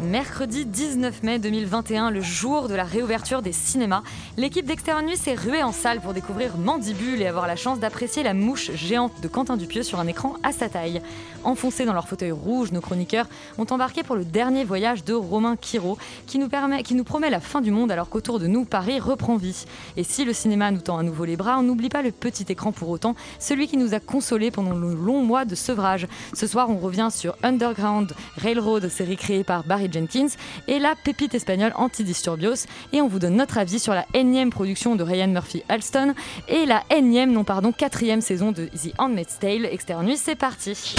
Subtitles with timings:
[0.00, 4.04] Mercredi 19 mai 2021, le jour de la réouverture des cinémas,
[4.36, 8.22] l'équipe d'Externe Nuit s'est ruée en salle pour découvrir Mandibule et avoir la chance d'apprécier
[8.22, 11.02] la mouche géante de Quentin Dupieux sur un écran à sa taille.
[11.42, 13.26] Enfoncés dans leur fauteuil rouge, nos chroniqueurs
[13.58, 16.48] ont embarqué pour le dernier voyage de Romain Quiro, qui nous,
[16.84, 19.64] qui nous promet la fin du monde alors qu'autour de nous, Paris reprend vie.
[19.96, 22.46] Et si le cinéma nous tend à nouveau les bras, on n'oublie pas le petit
[22.48, 26.06] écran pour autant, celui qui nous a consolés pendant le long mois de sevrage.
[26.34, 30.28] Ce soir, on revient sur Underground Railroad, série créée par Barry Jenkins,
[30.66, 32.66] et la pépite espagnole Antidisturbios.
[32.92, 36.14] Et on vous donne notre avis sur la énième production de Ryan Murphy Alston
[36.48, 39.66] et la énième, non pardon, quatrième saison de The Handmaid's Tale.
[39.66, 40.94] Externe c'est parti.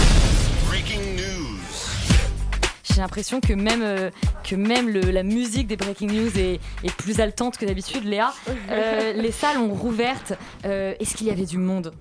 [2.94, 4.10] J'ai l'impression que même, euh,
[4.44, 8.34] que même le- la musique des Breaking News est, est plus haletante que d'habitude, Léa.
[8.72, 10.34] Euh, les salles ont rouvertes.
[10.66, 11.92] Euh, Est-ce qu'il y avait du monde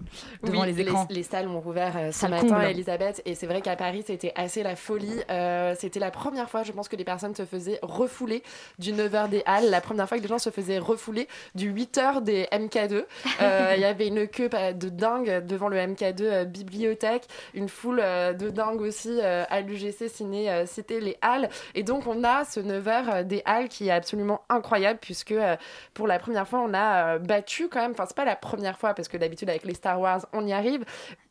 [0.43, 1.07] devant Oui, les écrans?
[1.09, 2.65] les, salles ont rouvert euh, ce matin, comble.
[2.65, 3.23] Elisabeth.
[3.25, 5.21] Et c'est vrai qu'à Paris, c'était assez la folie.
[5.79, 8.43] C'était la première fois, je pense, que les personnes se faisaient refouler
[8.79, 9.71] du 9h des Halles.
[9.71, 13.05] La première fois que les gens se faisaient refouler du 8h des MK2.
[13.41, 17.25] Euh, Il y avait une queue de dingue devant le MK2 euh, bibliothèque.
[17.55, 21.49] Une foule de dingue aussi à l'UGC Ciné euh, Les Halles.
[21.75, 25.57] Et donc, on a ce 9h des Halles qui est absolument incroyable puisque euh,
[25.95, 27.93] pour la première fois, on a euh, battu quand même.
[27.93, 30.53] Enfin, c'est pas la première fois parce que d'habitude, avec les Star Wars, on y
[30.53, 30.85] arrive.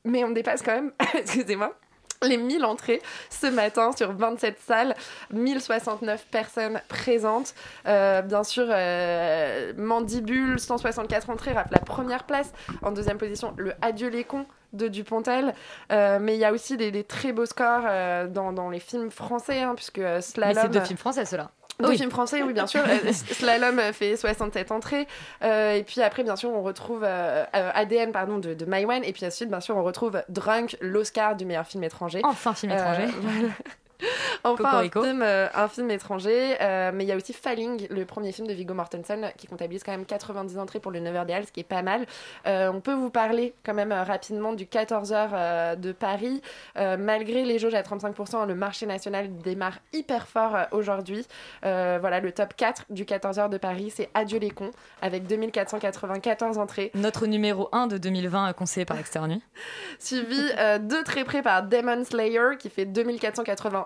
[0.05, 1.77] Mais on dépasse quand même, excusez-moi,
[2.23, 4.95] les 1000 entrées ce matin sur 27 salles,
[5.31, 7.53] 1069 personnes présentes.
[7.87, 12.51] Euh, bien sûr, euh, Mandibule, 164 entrées, rate la première place.
[12.81, 15.53] En deuxième position, le Adieu les cons de Dupontel.
[15.91, 18.79] Euh, mais il y a aussi des, des très beaux scores euh, dans, dans les
[18.79, 20.63] films français, hein, puisque euh, Mais Slalom...
[20.63, 21.51] c'est deux films français, ceux-là.
[21.79, 21.97] Deux Oui.
[21.97, 22.81] films français, oui, bien sûr.
[22.81, 25.07] Euh, Slalom fait 67 entrées.
[25.43, 28.65] Euh, et puis après, bien sûr, on retrouve euh, ADN pardon, de, de.
[29.03, 32.21] Et puis ensuite, bien sûr, on retrouve Drunk, l'Oscar du meilleur film étranger.
[32.23, 33.05] Enfin, film étranger.
[33.21, 33.49] Voilà.
[34.43, 36.55] Enfin, un film, euh, un film étranger.
[36.61, 39.83] euh, mais il y a aussi Falling, le premier film de Viggo Mortensen, qui comptabilise
[39.83, 42.05] quand même 90 entrées pour le 9h des Halles, ce qui est pas mal.
[42.45, 46.41] Euh, on peut vous parler quand même rapidement du 14h euh, de Paris.
[46.75, 51.25] Malgré les jauges à 35%, le marché national démarre hyper fort aujourd'hui.
[51.63, 54.71] Voilà, le top 4 du 14h de Paris, c'est Adieu les cons,
[55.01, 56.91] avec 2494 entrées.
[56.95, 59.43] Notre numéro 1 de 2020, euh, conseillé par Externe Nuit.
[59.99, 62.85] suivi de très près par Demon Slayer qui fait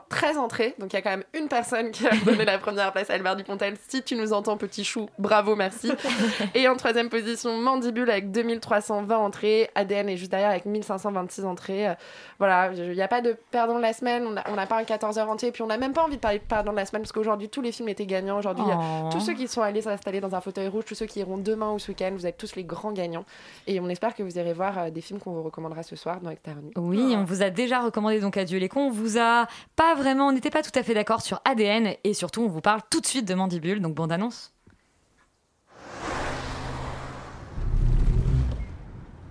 [0.10, 0.76] 2493 entrées.
[0.80, 3.14] Donc il y a quand même une personne qui a donné la première place à
[3.14, 3.76] Albert Dupontel.
[3.88, 5.92] Si tu nous entends, petit chou, bravo, merci.
[6.56, 9.70] Et en troisième position, Mandibule avec 2320 entrées.
[9.76, 11.90] ADN est juste derrière avec 1526 entrées.
[11.90, 11.94] Euh,
[12.40, 14.26] voilà, il n'y a pas de perdant de la semaine.
[14.48, 15.52] On n'a pas un 14h entier.
[15.52, 17.50] Puis on n'a même pas envie de parler de perdant de la semaine parce qu'aujourd'hui,
[17.50, 18.38] tous les films étaient gagnants.
[18.40, 19.10] Aujourd'hui, Oh.
[19.12, 21.72] tous ceux qui sont allés s'installer dans un fauteuil rouge, tous ceux qui iront demain
[21.72, 23.26] ou ce week-end, vous êtes tous les grands gagnants.
[23.68, 26.20] Et on espère que vous irez voir euh, des films qu'on vous recommandera ce soir
[26.22, 26.38] dans Nuit.
[26.78, 28.88] Oui, on vous a déjà recommandé donc Adieu les cons.
[28.88, 32.14] On vous a pas vraiment, on n'était pas tout à fait d'accord sur ADN et
[32.14, 34.54] surtout on vous parle tout de suite de Mandibule, donc bande annonce.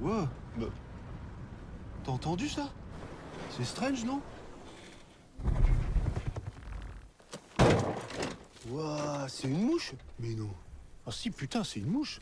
[0.01, 0.67] Wow, bah,
[2.05, 2.71] T'as entendu ça?
[3.57, 4.21] C'est strange, non?
[8.71, 9.93] Waouh, c'est une mouche?
[10.19, 10.49] Mais non.
[11.07, 12.21] Ah si, putain, c'est une mouche.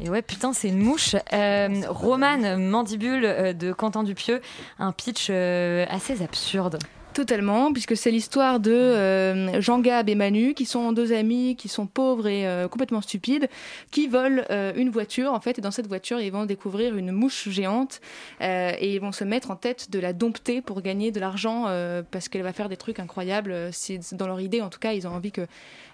[0.00, 1.14] Et ouais, putain, c'est une mouche.
[1.32, 4.40] Euh, Romane Mandibule euh, de Quentin Dupieux,
[4.78, 6.78] un pitch euh, assez absurde.
[7.14, 11.68] Totalement, puisque c'est l'histoire de euh, Jean Gab et Manu, qui sont deux amis, qui
[11.68, 13.50] sont pauvres et euh, complètement stupides,
[13.90, 17.12] qui volent euh, une voiture, en fait, et dans cette voiture, ils vont découvrir une
[17.12, 18.00] mouche géante,
[18.40, 21.66] et ils vont se mettre en tête de la dompter pour gagner de l'argent,
[22.10, 23.70] parce qu'elle va faire des trucs incroyables.
[24.12, 25.46] Dans leur idée, en tout cas, ils ont envie que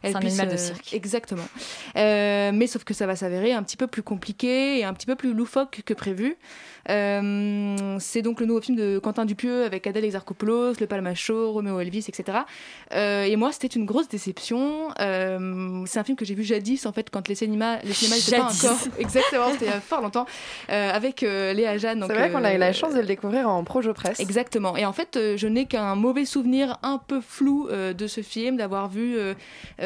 [0.03, 0.93] elle C'est un puisse, animal de euh, cirque.
[0.93, 1.49] Exactement.
[1.97, 5.07] Euh, mais sauf que ça va s'avérer un petit peu plus compliqué et un petit
[5.07, 6.37] peu plus loufoque que prévu.
[6.91, 11.15] Euh, c'est donc le nouveau film de Quentin Dupieux avec Adèle Exarchopoulos, le Palma Palma
[11.15, 12.39] Show, Romeo Elvis, etc.
[12.93, 14.89] Euh, et moi, c'était une grosse déception.
[15.01, 18.17] Euh, c'est un film que j'ai vu jadis, en fait, quand les cinémas, les cinémas
[18.17, 18.79] n'étaient pas encore.
[18.99, 20.27] Exactement, c'était il y a fort longtemps,
[20.71, 22.05] euh, avec euh, Léa Jeanne.
[22.07, 24.19] C'est vrai qu'on a eu la chance de le découvrir en Projo Press.
[24.19, 24.77] Exactement.
[24.77, 28.57] Et en fait, je n'ai qu'un mauvais souvenir un peu flou euh, de ce film,
[28.57, 29.17] d'avoir vu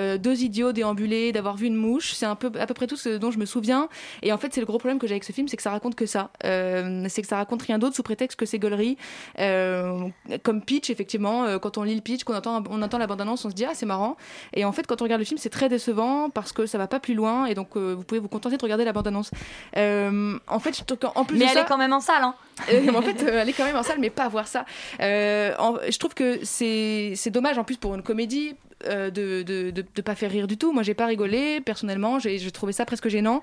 [0.03, 2.13] euh, deux idiots déambuler, d'avoir vu une mouche.
[2.13, 3.89] C'est un peu à peu près tout ce dont je me souviens.
[4.23, 5.71] Et en fait, c'est le gros problème que j'ai avec ce film, c'est que ça
[5.71, 6.31] raconte que ça.
[6.45, 8.97] Euh, c'est que ça raconte rien d'autre sous prétexte que c'est gaulerie.
[9.39, 10.09] Euh,
[10.43, 13.45] comme pitch, effectivement, euh, quand on lit le pitch, qu'on entend, on entend la bande-annonce,
[13.45, 14.17] on se dit ah c'est marrant.
[14.55, 16.87] Et en fait, quand on regarde le film, c'est très décevant parce que ça va
[16.87, 17.47] pas plus loin.
[17.47, 19.31] Et donc, vous pouvez vous contenter de regarder la bande-annonce.
[19.77, 22.23] En fait, je trouve qu'en plus Mais de elle ça- est quand même en salle.
[22.23, 22.35] Hein.
[22.71, 24.65] mais en fait, elle est quand même en salle, mais pas à voir ça.
[25.01, 28.55] En- je trouve que c'est dommage en plus pour une comédie.
[28.87, 30.73] Euh, de, de, de, de pas faire rire du tout.
[30.73, 33.43] Moi, j'ai pas rigolé, personnellement, j'ai trouvé ça presque gênant.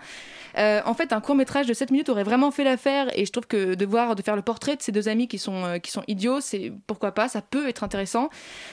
[0.57, 3.31] Euh, en fait, un court métrage de 7 minutes aurait vraiment fait l'affaire, et je
[3.31, 5.77] trouve que de voir, de faire le portrait de ces deux amis qui sont, euh,
[5.77, 8.30] qui sont idiots, c'est pourquoi pas, ça peut être intéressant.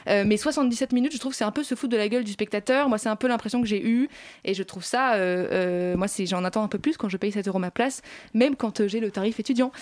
[0.06, 2.32] Mais 77 minutes, je trouve que c'est un peu se foutre de la gueule du
[2.32, 2.88] spectateur.
[2.88, 4.08] Moi, c'est un peu l'impression que j'ai eue,
[4.44, 5.16] et je trouve ça,
[5.96, 8.02] moi, j'en attends un peu plus quand je paye 7 euros ma place,
[8.34, 9.72] même quand j'ai le tarif étudiant.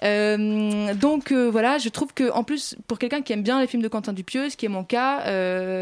[0.00, 3.88] Donc voilà, je trouve que en plus pour quelqu'un qui aime bien les films de
[3.88, 5.22] Quentin Dupieux, ce qui est mon cas,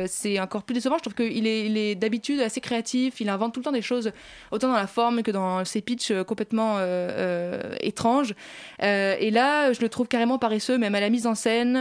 [0.06, 0.96] c'est encore plus décevant.
[0.98, 3.82] Je trouve qu'il est, il est d'habitude assez créatif, il invente tout le temps des
[3.82, 4.10] choses,
[4.50, 8.34] autant dans la forme que dans ses pitchs euh, complètement euh, euh, étranges.
[8.82, 11.74] Et là, je le trouve carrément paresseux, même à la mise en scène.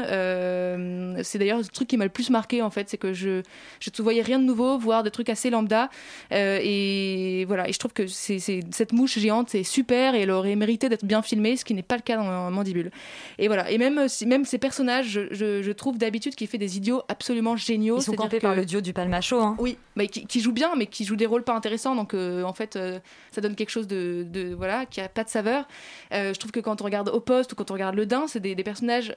[1.23, 4.03] C'est d'ailleurs le truc qui m'a le plus marqué en fait, c'est que je ne
[4.03, 5.89] voyais rien de nouveau, voire des trucs assez lambda.
[6.31, 10.55] Et voilà, et je trouve que c'est, cette mouche géante, c'est super et elle aurait
[10.55, 12.91] mérité d'être bien filmée, ce qui n'est pas le cas dans Mandibule.
[13.37, 17.01] Et voilà, et même, ces personnages, je, je- je trouve d'habitude qu'il fait des idiots
[17.07, 17.97] absolument géniaux.
[17.97, 19.39] Ils sont campés par le duo du Palmacho.
[19.39, 19.55] Hein.
[19.59, 21.95] oui, mais qui, jouent bien, mais qui jouent des rôles pas intéressants.
[21.95, 22.99] Donc, euh, en fait, euh,
[23.31, 25.67] ça donne quelque chose de, de- voilà, qui a pas de saveur.
[26.13, 28.27] Euh, je trouve que quand on regarde Au Poste ou quand on regarde Le Dain,
[28.27, 29.15] c'est des, des personnages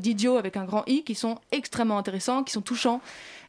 [0.00, 3.00] d'idiots avec un grand i qui sont extrêmement intéressants, qui sont touchants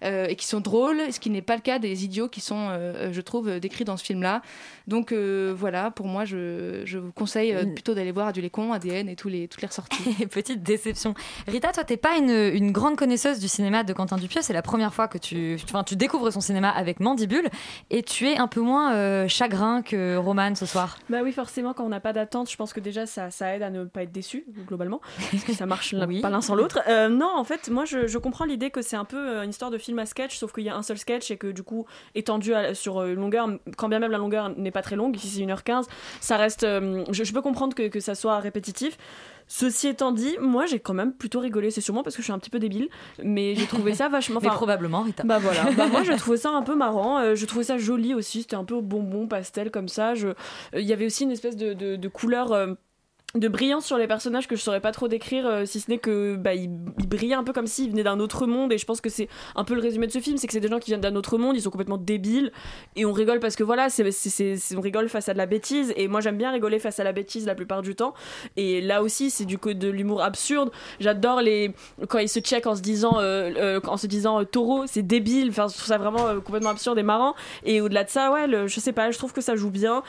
[0.03, 2.69] et qui sont drôles, ce qui n'est pas le cas des idiots qui sont,
[3.11, 4.41] je trouve, décrits dans ce film-là.
[4.87, 8.71] Donc, euh, voilà, pour moi, je, je vous conseille euh, plutôt d'aller voir Adulé Con,
[8.71, 10.25] ADN et tous les, toutes les ressorties.
[10.31, 11.13] Petite déception.
[11.47, 14.41] Rita, toi, t'es pas une, une grande connaisseuse du cinéma de Quentin Dupieux.
[14.41, 17.49] C'est la première fois que tu, enfin, tu découvres son cinéma avec Mandibule.
[17.89, 20.97] Et tu es un peu moins euh, chagrin que Roman ce soir.
[21.09, 23.63] Bah oui, forcément, quand on n'a pas d'attente, je pense que déjà ça, ça aide
[23.63, 25.01] à ne pas être déçu, globalement,
[25.31, 26.21] parce que ça marche Oui.
[26.21, 26.79] pas l'un sans l'autre.
[26.87, 29.71] Euh, non, en fait, moi je, je comprends l'idée que c'est un peu une histoire
[29.71, 31.85] de film à sketch, sauf qu'il y a un seul sketch et que du coup,
[32.15, 35.27] étendu à- sur une longueur, quand bien même la longueur n'est pas très longue, ici
[35.27, 35.85] c'est 1h15,
[36.21, 36.63] ça reste.
[36.63, 38.97] euh, je, je peux comprendre que, que ça soit répétitif.
[39.49, 42.33] Ceci étant dit, moi j'ai quand même plutôt rigolé, c'est sûrement parce que je suis
[42.33, 42.89] un petit peu débile,
[43.23, 44.39] mais j'ai trouvé ça vachement.
[44.43, 45.23] Mais probablement, Rita.
[45.23, 48.13] bah voilà, bah moi je trouvais ça un peu marrant, euh, je trouvais ça joli
[48.13, 50.15] aussi, c'était un peu bonbon, pastel comme ça.
[50.15, 50.33] Je- euh,
[50.73, 52.51] Il y avait aussi une espèce de, de, de couleur.
[52.51, 52.73] euh,
[53.35, 55.97] de brillance sur les personnages que je saurais pas trop décrire euh, si ce n'est
[55.97, 59.01] que bah ils, brillaient un peu comme s'ils venaient d'un autre monde et je pense
[59.01, 60.91] que c'est un peu le résumé de ce film c'est que c'est des gens qui
[60.91, 62.53] viennent d'un autre monde ils sont complètement débiles
[62.95, 64.05] et on rigole parce que voilà c'est
[64.75, 67.11] on rigole face à de la bêtise et moi j'aime bien rigoler face à la
[67.11, 68.13] bêtise la plupart du temps
[68.55, 70.71] et là aussi c'est du coup de l'humour absurde
[71.01, 71.73] j'adore les
[72.07, 75.03] quand ils se checkent en se disant euh, euh, en se disant euh, taureau c'est
[75.03, 77.35] débile enfin je trouve ça vraiment complètement absurde et marrant
[77.65, 80.01] et au-delà de ça ouais je sais pas je trouve que ça joue bien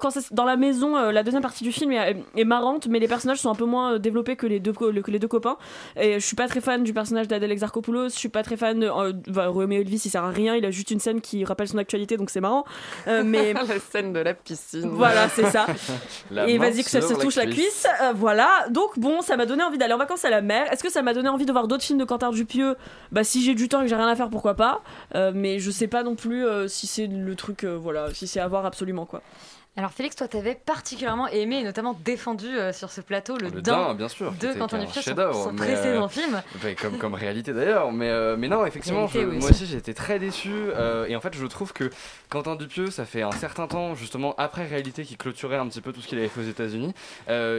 [0.00, 3.08] quand ça, dans la maison la deuxième partie du film est, est marrante mais les
[3.08, 5.56] personnages sont un peu moins euh, développés que les deux que les deux copains
[5.96, 8.82] et je suis pas très fan du personnage d'Adèle Exarchopoulos je suis pas très fan
[8.82, 11.68] euh, bah, Roméo Elvis il sert à rien il a juste une scène qui rappelle
[11.68, 12.64] son actualité donc c'est marrant
[13.06, 14.88] Euh, mais la scène de la piscine.
[14.90, 15.66] voilà, c'est ça.
[16.30, 17.86] La et vas-y que ça se touche la cuisse.
[18.02, 18.48] Euh, voilà.
[18.70, 20.70] Donc bon, ça m'a donné envie d'aller en vacances à la mer.
[20.72, 22.76] Est-ce que ça m'a donné envie de voir d'autres films de Quentin Dupieux?
[23.12, 24.82] Bah si j'ai du temps et que j'ai rien à faire, pourquoi pas.
[25.14, 28.48] Euh, mais je sais pas non plus si c'est le truc, voilà, si c'est à
[28.48, 29.22] voir absolument quoi.
[29.76, 33.60] Alors Félix, toi, t'avais particulièrement aimé et notamment défendu euh, sur ce plateau le, Le
[33.60, 36.40] Dain Dain, bien sûr, de Quentin Dupieux, son, son précédent euh, film.
[36.80, 39.66] Comme, comme réalité d'ailleurs, mais, euh, mais non, effectivement, Réalité, je- oui, moi aussi.
[39.66, 40.52] j'ai été très déçu.
[41.08, 41.90] et en fait, je trouve que
[42.28, 45.92] Quentin Dupieux, ça fait un certain temps, justement après réalité, qui clôturait un petit peu
[45.92, 46.94] tout ce qu'il avait fait aux États-Unis,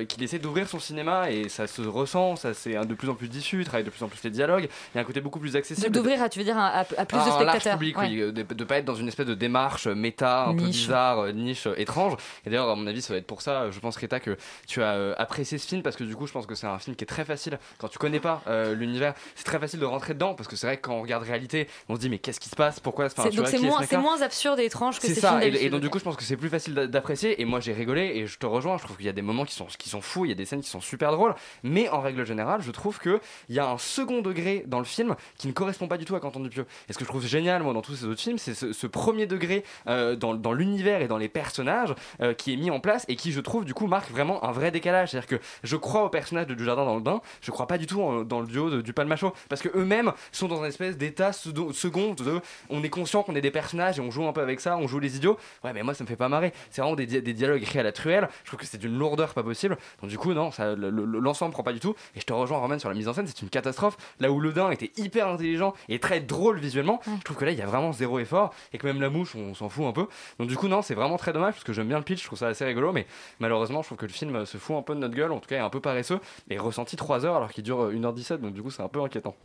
[0.08, 3.28] qu'il essaie d'ouvrir son cinéma et ça se ressent, ça c'est de plus en plus
[3.28, 5.40] d'issu, il travaille de plus en plus les dialogues, il y a un côté beaucoup
[5.40, 5.92] plus accessible.
[5.92, 7.74] D'ouvrir, à, tu veux dire, à, plus Ah, de large spectateurs.
[7.78, 8.08] public, Ouais.
[8.08, 11.68] oui, de, de pas être dans une espèce de démarche méta, un peu bizarre, niche,
[11.68, 11.74] euh,
[12.08, 12.22] étrange.
[12.46, 14.82] Et d'ailleurs, à mon avis, ça va être pour ça, je pense, Rita, que tu
[14.82, 16.96] as euh, apprécié ce film parce que du coup, je pense que c'est un film
[16.96, 17.60] qui est très facile.
[17.78, 20.68] Quand tu connais pas euh, l'univers, c'est très facile de rentrer dedans parce que c'est
[20.68, 22.80] vrai que quand on regarde réalité, on se dit, mais qu'est-ce qui se passe?
[22.80, 23.06] Pourquoi?
[23.06, 25.56] Enfin, donc c'est est ce moins, moins absurde et étrange que c'est ces ça, films
[25.56, 27.74] et, donc du coup je pense que c'est plus facile d'a- d'apprécier et moi j'ai
[27.74, 29.90] rigolé et je te rejoins, je trouve qu'il y a des moments qui sont, qui
[29.90, 31.34] sont fous, il y a des scènes qui sont super drôles,
[31.64, 33.20] mais en règle générale je trouve qu'il
[33.50, 36.20] y a un second degré dans le film qui ne correspond pas du tout à
[36.20, 36.66] Quentin Dupieux.
[36.90, 38.88] Et ce que je trouve génial moi dans tous ces autres films, c'est ce, ce
[38.88, 42.80] premier degré euh, dans, dans l'univers et dans les personnages euh, qui est mis en
[42.80, 45.12] place et qui, je trouve, du coup, marque vraiment un vrai décalage.
[45.12, 47.88] C'est-à-dire que je crois au personnage de Dujardin dans le bain, je crois pas du
[47.88, 50.98] tout en- dans le duo de- du Palmacho parce que eux-mêmes sont dans une espèce
[50.98, 54.42] d'état second de on est conscient qu'on est des personnages et on joue un peu
[54.42, 55.38] avec ça, on joue les idiots.
[55.64, 56.54] Ouais, mais moi ça me fait pas marrer.
[56.72, 58.28] C'est vraiment des, di- des dialogues écrits à la truelle.
[58.44, 59.78] Je trouve que c'est d'une lourdeur pas possible.
[60.02, 61.96] Donc du coup, non, ça, le- l'ensemble prend pas du tout.
[62.16, 63.98] Et je te rejoins, Roman, sur la mise en scène, c'est une catastrophe.
[64.20, 67.52] Là où le Dain était hyper intelligent et très drôle visuellement, je trouve que là
[67.52, 69.92] il y a vraiment zéro effort et que même la mouche, on s'en fout un
[69.92, 70.08] peu.
[70.40, 72.26] Donc du coup, non, c'est vraiment très dommage parce que j'aime bien le pitch, je
[72.26, 73.06] trouve ça assez rigolo, mais
[73.40, 75.40] malheureusement, je trouve que le film euh, se fout un peu de notre gueule, en
[75.40, 78.38] tout cas est un peu paresseux et ressenti 3 heures alors qu'il dure euh, 1h17,
[78.38, 79.36] donc du coup, c'est un peu inquiétant.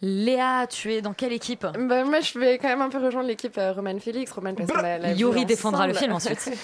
[0.00, 1.62] Léa, tu es dans quelle équipe?
[1.76, 4.30] Bah, moi, je vais quand même un peu rejoindre l'équipe euh, Roman Félix.
[4.30, 6.50] Roman, parce qu'on l'a- l'a vu Yuri défendra le film ensuite.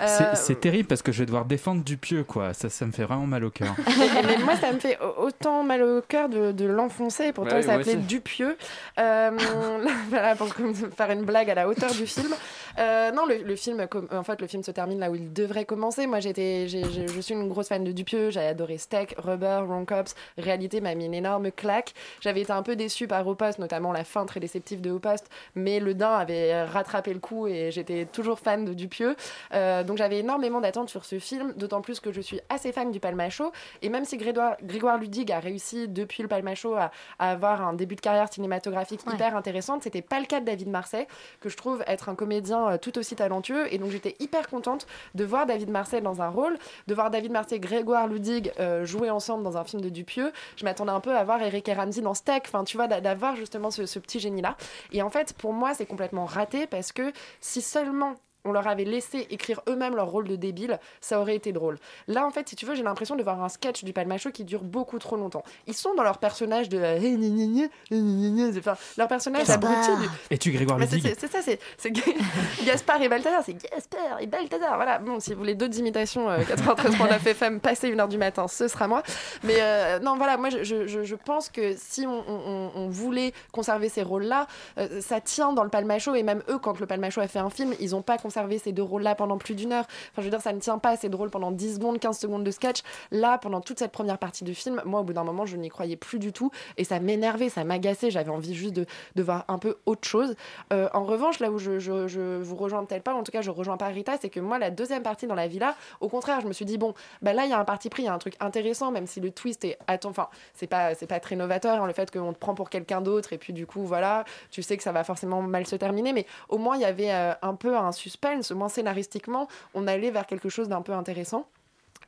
[0.00, 2.54] Euh, C'est- terrible parce que je vais devoir défendre Dupieux, quoi.
[2.54, 3.74] Ça, ça me fait vraiment mal au cœur.
[3.86, 7.32] mais, mais moi, ça me fait au- autant mal au cœur de, de l'enfoncer.
[7.32, 7.96] Pourtant, Ouais, il s'appelait.
[7.96, 8.56] Dupieux.
[8.98, 9.30] Euh,
[10.08, 12.34] voilà, pour faire une blague à la hauteur du film.
[12.78, 15.32] Euh, non, le, le film, com- en fait, le film se termine là où il
[15.32, 16.06] devrait commencer.
[16.06, 18.30] Moi, j'étais, je suis une grosse fan de Dupieux.
[18.30, 20.14] J'ai adoré Steak, Rubber, Wrong Cops.
[20.38, 21.92] Réalité m'a mis une énorme claque.
[22.20, 24.98] J'avais été un peu déçue par Au Poste, notamment la fin très déceptive de Au
[24.98, 25.28] Poste.
[25.54, 29.16] Mais le Dain avait rattrapé le coup et j'étais toujours fan de Dupieux.
[29.54, 32.90] Euh, donc j'avais énormément d'attentes sur ce film, d'autant plus que je suis assez fan
[32.90, 33.52] du Palmacho.
[33.82, 37.72] Et même si Grégoire, Grégoire Ludig a réussi depuis le Palmacho à, à avoir un
[37.72, 41.06] début de carrière cinématographique hyper intéressante, c'était pas le cas de David Marseille,
[41.40, 43.72] que je trouve être un comédien euh, tout aussi talentueux.
[43.72, 47.32] Et donc j'étais hyper contente de voir David Marseille dans un rôle, de voir David
[47.32, 50.32] Marseille et Grégoire Ludig euh, jouer ensemble dans un film de Dupieux.
[50.56, 53.00] Je m'attendais un peu à voir Eric et Ramsey dans Steak, enfin tu vois, d'a-
[53.00, 54.56] d'avoir justement ce, ce petit génie-là.
[54.92, 58.14] Et en fait, pour moi, c'est complètement raté parce que si seulement
[58.44, 61.78] on leur avait laissé écrire eux-mêmes leur rôle de débile, ça aurait été drôle.
[62.08, 64.44] Là, en fait, si tu veux, j'ai l'impression de voir un sketch du Palmacho qui
[64.44, 65.44] dure beaucoup trop longtemps.
[65.66, 66.78] Ils sont dans leur personnage de...
[66.78, 70.08] euh, gna, Enfin, leur personnage abruti du...
[70.30, 72.02] Et tu, Grégoire c'est- Ludig c'est c'est ça, c'est c'est Ga-
[72.66, 74.74] Gaspard et Balthazar, c'est Gaspard et Balthazar.
[74.76, 78.66] Voilà, bon, si vous voulez d'autres imitations, euh, 93.9 FM, passez 1h du matin, ce
[78.68, 79.02] sera moi.
[79.44, 82.88] Mais euh, non, voilà, moi je, je- je- je pense que si on, on- on
[82.88, 84.46] voulait conserver ces rôles-là,
[84.78, 87.50] euh, ça tient dans le Palmacho et même eux, quand le Palmacho a fait un
[87.50, 89.84] film, ils n'ont pas conservé ces deux rôles-là pendant plus d'une heure.
[90.12, 92.44] Enfin, je veux dire, ça ne tient pas, c'est drôle pendant 10 secondes, 15 secondes
[92.44, 92.80] de sketch.
[93.10, 95.68] Là, pendant toute cette première partie du film, moi, au bout d'un moment, je n'y
[95.68, 98.10] croyais plus du tout et ça m'énervait, ça m'agaçait.
[98.10, 100.34] J'avais envie juste de, de voir un peu autre chose.
[100.72, 103.50] Euh, en revanche, là où je, je- vous rejoins peut-être pas, en tout cas, je
[103.50, 106.46] rejoins pas Rita, c'est que moi, la deuxième partie dans la villa, au contraire, je
[106.46, 108.14] me suis dit, bon, bah là, il y a un parti pris, il y a
[108.14, 111.82] un truc intéressant, même si le twist est, attends, enfin, c'est pas, pas très novateur,
[111.82, 114.62] hein, le fait qu'on te prend pour quelqu'un d'autre, et puis du coup, voilà, tu
[114.62, 117.32] sais que ça va forcément mal se terminer, mais au moins, il y avait euh,
[117.42, 118.21] un peu un suspense,
[118.54, 121.46] moins scénaristiquement, on allait vers quelque chose d'un peu intéressant.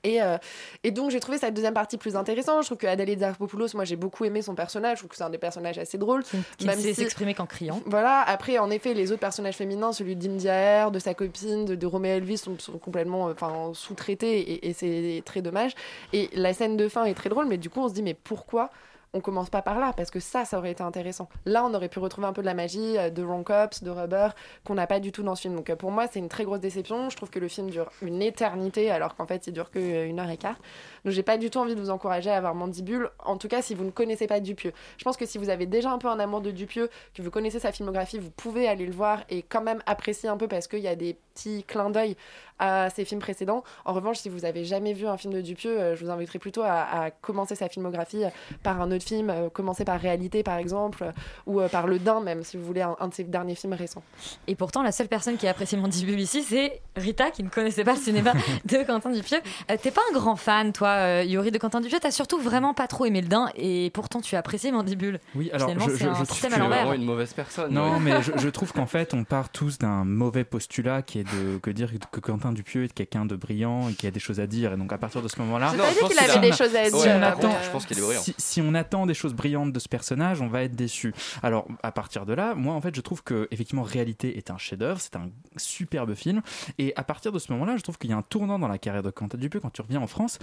[0.06, 0.37] Et, euh,
[0.83, 2.62] et donc j'ai trouvé cette deuxième partie plus intéressante.
[2.62, 4.99] Je trouve que Adèle Exarchopoulos, moi j'ai beaucoup aimé son personnage.
[4.99, 6.23] Je trouve que c'est un des personnages assez drôles.
[6.59, 7.80] Qui ne sait s'exprimer qu'en criant.
[7.87, 8.21] Voilà.
[8.21, 12.16] Après, en effet, les autres personnages féminins, celui d'India de sa copine, de, de Roméo
[12.16, 15.73] Elvis, sont, sont complètement, euh, enfin, sous-traités et, et c'est très dommage.
[16.12, 18.14] Et la scène de fin est très drôle, mais du coup on se dit mais
[18.14, 18.71] pourquoi
[19.14, 21.28] on commence pas par là parce que ça, ça aurait été intéressant.
[21.47, 23.90] Là, on aurait pu retrouver un peu de la magie euh, de Wrong Cops, de
[23.90, 24.28] Rubber,
[24.64, 25.54] qu'on n'a pas du tout dans ce film.
[25.54, 27.09] Donc euh, pour moi, c'est une très grosse déception.
[27.09, 30.06] Je trouve que le film dure une éternité alors qu'en fait, il dure que euh,
[30.06, 30.56] une heure et quart.
[31.04, 33.11] Donc j'ai pas du tout envie de vous encourager à avoir Mandibule.
[33.25, 34.73] En tout cas, si vous ne connaissez pas Dupieux.
[34.99, 37.30] Je pense que si vous avez déjà un peu un amour de Dupieux, que vous
[37.30, 40.66] connaissez sa filmographie, vous pouvez aller le voir et quand même apprécier un peu parce
[40.66, 42.17] qu'il y a des petits clins d'œil
[42.61, 43.64] à ses films précédents.
[43.85, 46.38] En revanche, si vous avez jamais vu un film de Dupieux, euh, je vous inviterai
[46.38, 48.29] plutôt à, à commencer sa filmographie euh,
[48.62, 51.05] par un autre film, euh, commencer par Réalité par exemple,
[51.47, 53.73] ou euh, par Le Dain même, si vous voulez un, un de ses derniers films
[53.73, 54.05] récents.
[54.47, 57.83] Et pourtant, la seule personne qui a apprécié Mandibule ici, c'est Rita, qui ne connaissait
[57.83, 58.33] pas le cinéma
[58.64, 59.41] de Quentin Dupieux.
[59.71, 61.99] Euh, T'es pas un grand fan, toi, euh, Yuri, de Quentin Dupieux?
[62.00, 65.19] T'as surtout vraiment pas trop aimé le Dain, et pourtant tu as apprécié Mandibule.
[65.35, 66.69] Oui, alors Finalement, je, un je trouve que- l'envers.
[66.79, 67.73] vraiment une mauvaise personne.
[67.75, 68.00] Non, ouais.
[68.00, 71.59] mais je, je trouve qu'en fait, on part tous d'un mauvais postulat qui est de
[71.59, 74.47] que dire que Quentin Dupieux est quelqu'un de brillant et qui a des choses à
[74.47, 74.73] dire.
[74.73, 76.90] Et donc, à partir de ce moment-là, J'ai pas dit qu'il avait des choses à
[76.90, 76.99] dire.
[77.00, 78.21] si on mais, attend, je pense qu'il est brillant.
[78.23, 81.14] si, si on attend des choses brillantes de ce personnage, on va être déçu.
[81.43, 84.59] Alors, à partir de là, moi, en fait, je trouve que effectivement, Réalité est un
[84.59, 86.43] chef-d'œuvre, c'est un superbe film.
[86.78, 88.78] Et à partir de ce moment-là, je trouve qu'il y a un tournant dans la
[88.78, 90.38] carrière de Quentin Dupieux quand tu reviens en France,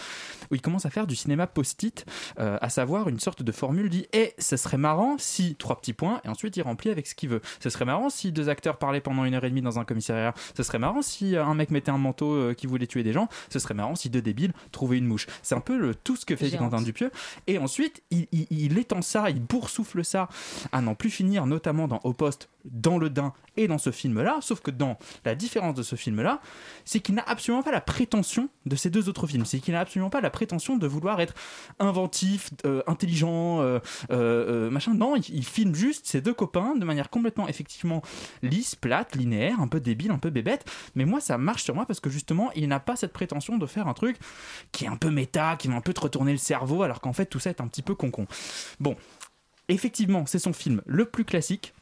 [0.52, 2.06] où il commence à faire du cinéma post-it,
[2.40, 5.94] euh, à savoir une sorte de formule dit Eh, ce serait marrant si trois petits
[5.94, 7.42] points, et ensuite il remplit avec ce qu'il veut.
[7.60, 10.34] Ce serait marrant si deux acteurs parlaient pendant une heure et demie dans un commissariat.
[10.56, 13.14] Ce serait marrant si euh, un mec mettait un manteau euh, qui voulait tuer des
[13.14, 13.28] gens.
[13.50, 15.28] Ce serait marrant si deux débiles trouvaient une mouche.
[15.44, 16.46] C'est un peu le, tout ce que fait.
[16.58, 17.12] Quentin Dupieux.
[17.48, 20.30] Et ensuite, il, il- il étend ça, il boursoufle ça
[20.72, 24.40] à n'en plus finir, notamment dans Au Poste, dans le Dain et dans ce film-là,
[24.42, 26.42] sauf que dans la différence de ce film-là,
[26.86, 29.46] c'est qu'il n'a absolument pas la prétention de ces deux autres films.
[29.46, 31.34] C'est qu'il n'a absolument pas la prétention de vouloir être
[31.80, 33.80] inventif, euh, intelligent, euh,
[34.12, 34.94] euh, machin.
[34.94, 38.02] Non, il, il filme juste ses deux copains de manière complètement, effectivement,
[38.42, 40.66] lisse, plate, linéaire, un peu débile, un peu bébête.
[40.96, 43.66] Mais moi, ça marche sur moi parce que justement, il n'a pas cette prétention de
[43.66, 44.18] faire un truc
[44.72, 47.14] qui est un peu méta, qui va un peu te retourner le cerveau, alors qu'en
[47.14, 48.28] fait, tout ça est un petit peu con-con.
[48.80, 48.96] Bon,
[49.68, 51.74] effectivement, c'est son film le plus classique.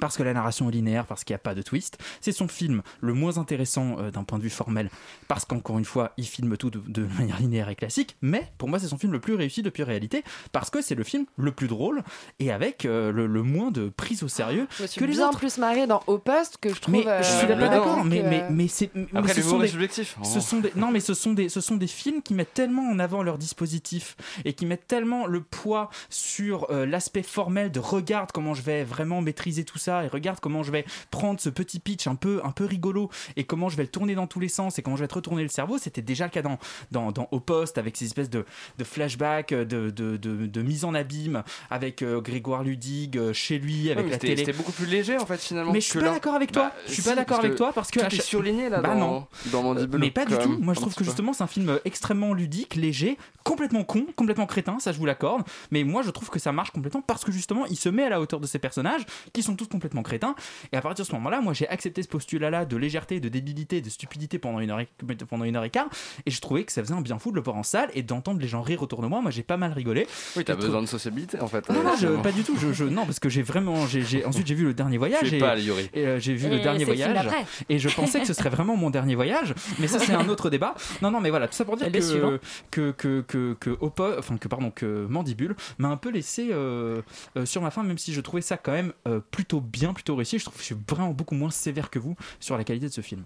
[0.00, 1.98] Parce que la narration est linéaire, parce qu'il n'y a pas de twist.
[2.20, 4.90] C'est son film le moins intéressant euh, d'un point de vue formel,
[5.28, 8.16] parce qu'encore une fois, il filme tout de, de manière linéaire et classique.
[8.22, 10.22] Mais pour moi, c'est son film le plus réussi depuis réalité,
[10.52, 12.02] parce que c'est le film le plus drôle
[12.40, 15.12] et avec euh, le, le moins de prise au sérieux Je me suis que les
[15.12, 15.38] bien autres.
[15.38, 16.94] plus marrée dans Au Poste que je trouve.
[16.94, 18.90] Mais euh, je suis pas d'accord, mais, mais, mais c'est.
[18.94, 20.16] mais Après, ce sont des- subjectif.
[20.22, 22.88] Ce sont des, non, mais ce sont, des, ce sont des films qui mettent tellement
[22.90, 27.80] en avant leur dispositif et qui mettent tellement le poids sur euh, l'aspect formel de
[27.80, 31.48] regarde comment je vais vraiment maîtriser tout ça et regarde comment je vais prendre ce
[31.48, 34.40] petit pitch un peu, un peu rigolo et comment je vais le tourner dans tous
[34.40, 35.78] les sens et comment je vais te retourner le cerveau.
[35.78, 36.58] C'était déjà le cas dans,
[36.90, 38.44] dans, dans Au Poste avec ces espèces de,
[38.78, 43.58] de flashbacks, de, de, de, de mise en abîme avec euh, Grégoire Ludig euh, chez
[43.58, 44.36] lui, avec Ouais, la télé.
[44.36, 45.72] C'était beaucoup plus léger en fait finalement.
[45.72, 46.64] Mais je suis pas d'accord avec toi.
[46.66, 48.94] Bah, je suis si, pas d'accord avec toi parce que est chaque- surligné là Bah
[48.94, 49.74] dans, non.
[49.74, 49.74] dans.
[49.98, 50.56] Mais pas du tout.
[50.58, 54.78] Moi, je trouve que justement, c'est un film extrêmement ludique, léger, complètement con, complètement crétin,
[54.78, 55.42] ça je vous l'accorde.
[55.70, 58.08] Mais moi, je trouve que ça marche complètement parce que justement, il se met à
[58.08, 60.34] la hauteur de ces personnages qui sont tous complètement crétins.
[60.72, 63.80] Et à partir de ce moment-là, moi, j'ai accepté ce postulat-là de légèreté, de débilité,
[63.80, 64.88] de stupidité pendant une heure et,
[65.28, 65.88] pendant une heure et quart.
[66.26, 68.02] Et je trouvais que ça faisait un bien fou de le voir en salle et
[68.02, 69.20] d'entendre les gens rire autour de moi.
[69.20, 70.06] Moi, j'ai pas mal rigolé.
[70.36, 71.68] Oui, t'as besoin de sociabilité en fait.
[71.68, 72.56] non, non, je- pas du tout.
[72.58, 73.74] Je, je- non, parce que j'ai vraiment.
[73.82, 75.32] ensuite, j'ai vu le dernier voyage.
[75.32, 75.90] Et, pas, Yuri.
[75.94, 77.26] et, euh, j'ai vu Et le dernier voyage.
[77.68, 79.54] Et je pensais que ce serait vraiment mon dernier voyage.
[79.78, 80.74] Mais ça, c'est un autre débat.
[81.02, 82.32] Non, non, mais voilà, tout ça pour dire Le suivant.
[82.70, 83.76] que, que, que, que, que
[84.18, 87.02] enfin, que, pardon, que Mandibule m'a un peu laissé euh,
[87.36, 89.20] euh, sur ma fin, même si je trouvais ça quand même euh,
[89.60, 90.38] bien, plutôt réussi.
[90.38, 92.92] Je trouve que je suis vraiment beaucoup moins sévère que vous sur la qualité de
[92.92, 93.24] ce film.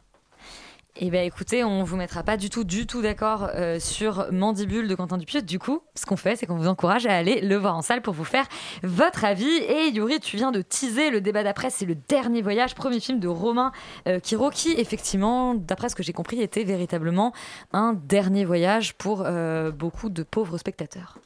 [0.97, 4.89] Eh bien écoutez, on vous mettra pas du tout, du tout d'accord euh, sur Mandibule
[4.89, 5.41] de Quentin Dupieux.
[5.41, 8.03] Du coup, ce qu'on fait, c'est qu'on vous encourage à aller le voir en salle
[8.03, 8.47] pour vous faire
[8.83, 9.47] votre avis.
[9.47, 13.21] Et Yuri, tu viens de teaser le débat d'après, c'est le dernier voyage, premier film
[13.21, 13.73] de Romain
[14.09, 17.33] euh, Quiro, qui effectivement, d'après ce que j'ai compris, était véritablement
[17.73, 21.19] un dernier voyage pour euh, beaucoup de pauvres spectateurs.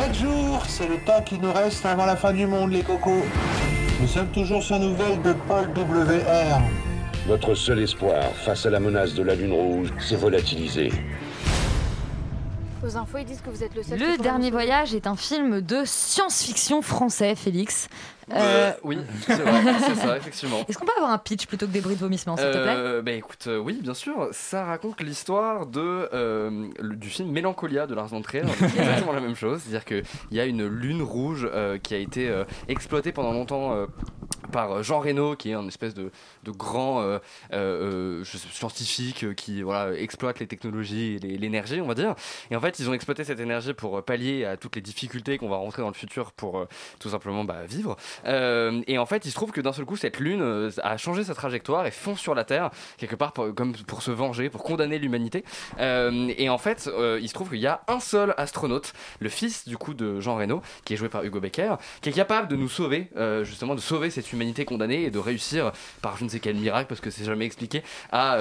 [0.00, 3.22] Sept jours, c'est le temps qui nous reste avant la fin du monde, les cocos.
[4.00, 6.58] Nous sommes toujours sans nouvelles de Paul WR.
[7.26, 10.90] Votre seul espoir face à la menace de la Lune Rouge s'est volatilisé.
[12.82, 13.98] Aux infos, ils disent que vous êtes le seul.
[13.98, 17.88] Le dernier voyage est un film de science-fiction français, Félix.
[18.32, 20.64] Euh, Euh, oui, c'est vrai, c'est ça, effectivement.
[20.68, 22.74] Est-ce qu'on peut avoir un pitch plutôt que des bruits de vomissement, s'il te plaît?
[22.76, 24.28] Euh, bah écoute, euh, oui, bien sûr.
[24.32, 28.42] Ça raconte l'histoire de euh, le- du film Mélancolia de Lars von Trier.
[28.58, 31.94] C'est exactement la même chose, c'est-à-dire que il y a une lune rouge euh, qui
[31.94, 33.72] a été euh, exploitée pendant longtemps.
[33.74, 33.86] euh,
[34.52, 36.10] par euh, Jean Reno, qui est un espèce de,
[36.42, 37.18] de grand euh,
[37.52, 42.14] euh, scientifique euh, qui voilà, exploite les technologies et l'énergie, on va dire.
[42.50, 45.38] Et en fait, ils ont exploité cette énergie pour euh, pallier à toutes les difficultés
[45.38, 46.64] qu'on va rentrer dans le futur pour euh,
[46.98, 47.96] tout simplement bah, vivre.
[48.26, 50.96] Euh, et en fait, il se trouve que d'un seul coup, cette lune euh, a
[50.96, 54.62] changé sa trajectoire et fonce sur la Terre, quelque part comme pour se venger, pour
[54.62, 55.44] condamner l'humanité.
[55.78, 59.66] Euh, et en fait, il se trouve qu'il y a un seul astronaute, le fils
[59.68, 62.56] du coup de Jean Reno, qui est joué par Hugo Becker, qui est capable de
[62.56, 63.08] nous sauver,
[63.42, 66.86] justement, de sauver cette humanité condamnée et de réussir, par je ne sais quel miracle,
[66.88, 68.38] parce que c'est jamais expliqué, à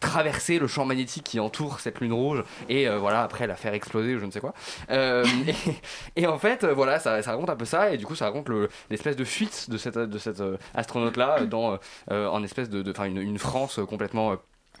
[0.00, 4.14] traverser le champ magnétique qui entoure cette lune rouge et voilà, après la faire exploser
[4.14, 4.54] ou je ne sais quoi.
[6.16, 8.48] Et, en fait, voilà, ça, ça raconte un peu ça, et du coup, ça raconte
[8.48, 8.68] le-
[9.16, 11.76] de fuite de cette, de cette euh, astronaute-là dans euh,
[12.10, 14.36] euh, en espèce de, de- une, France euh, complètement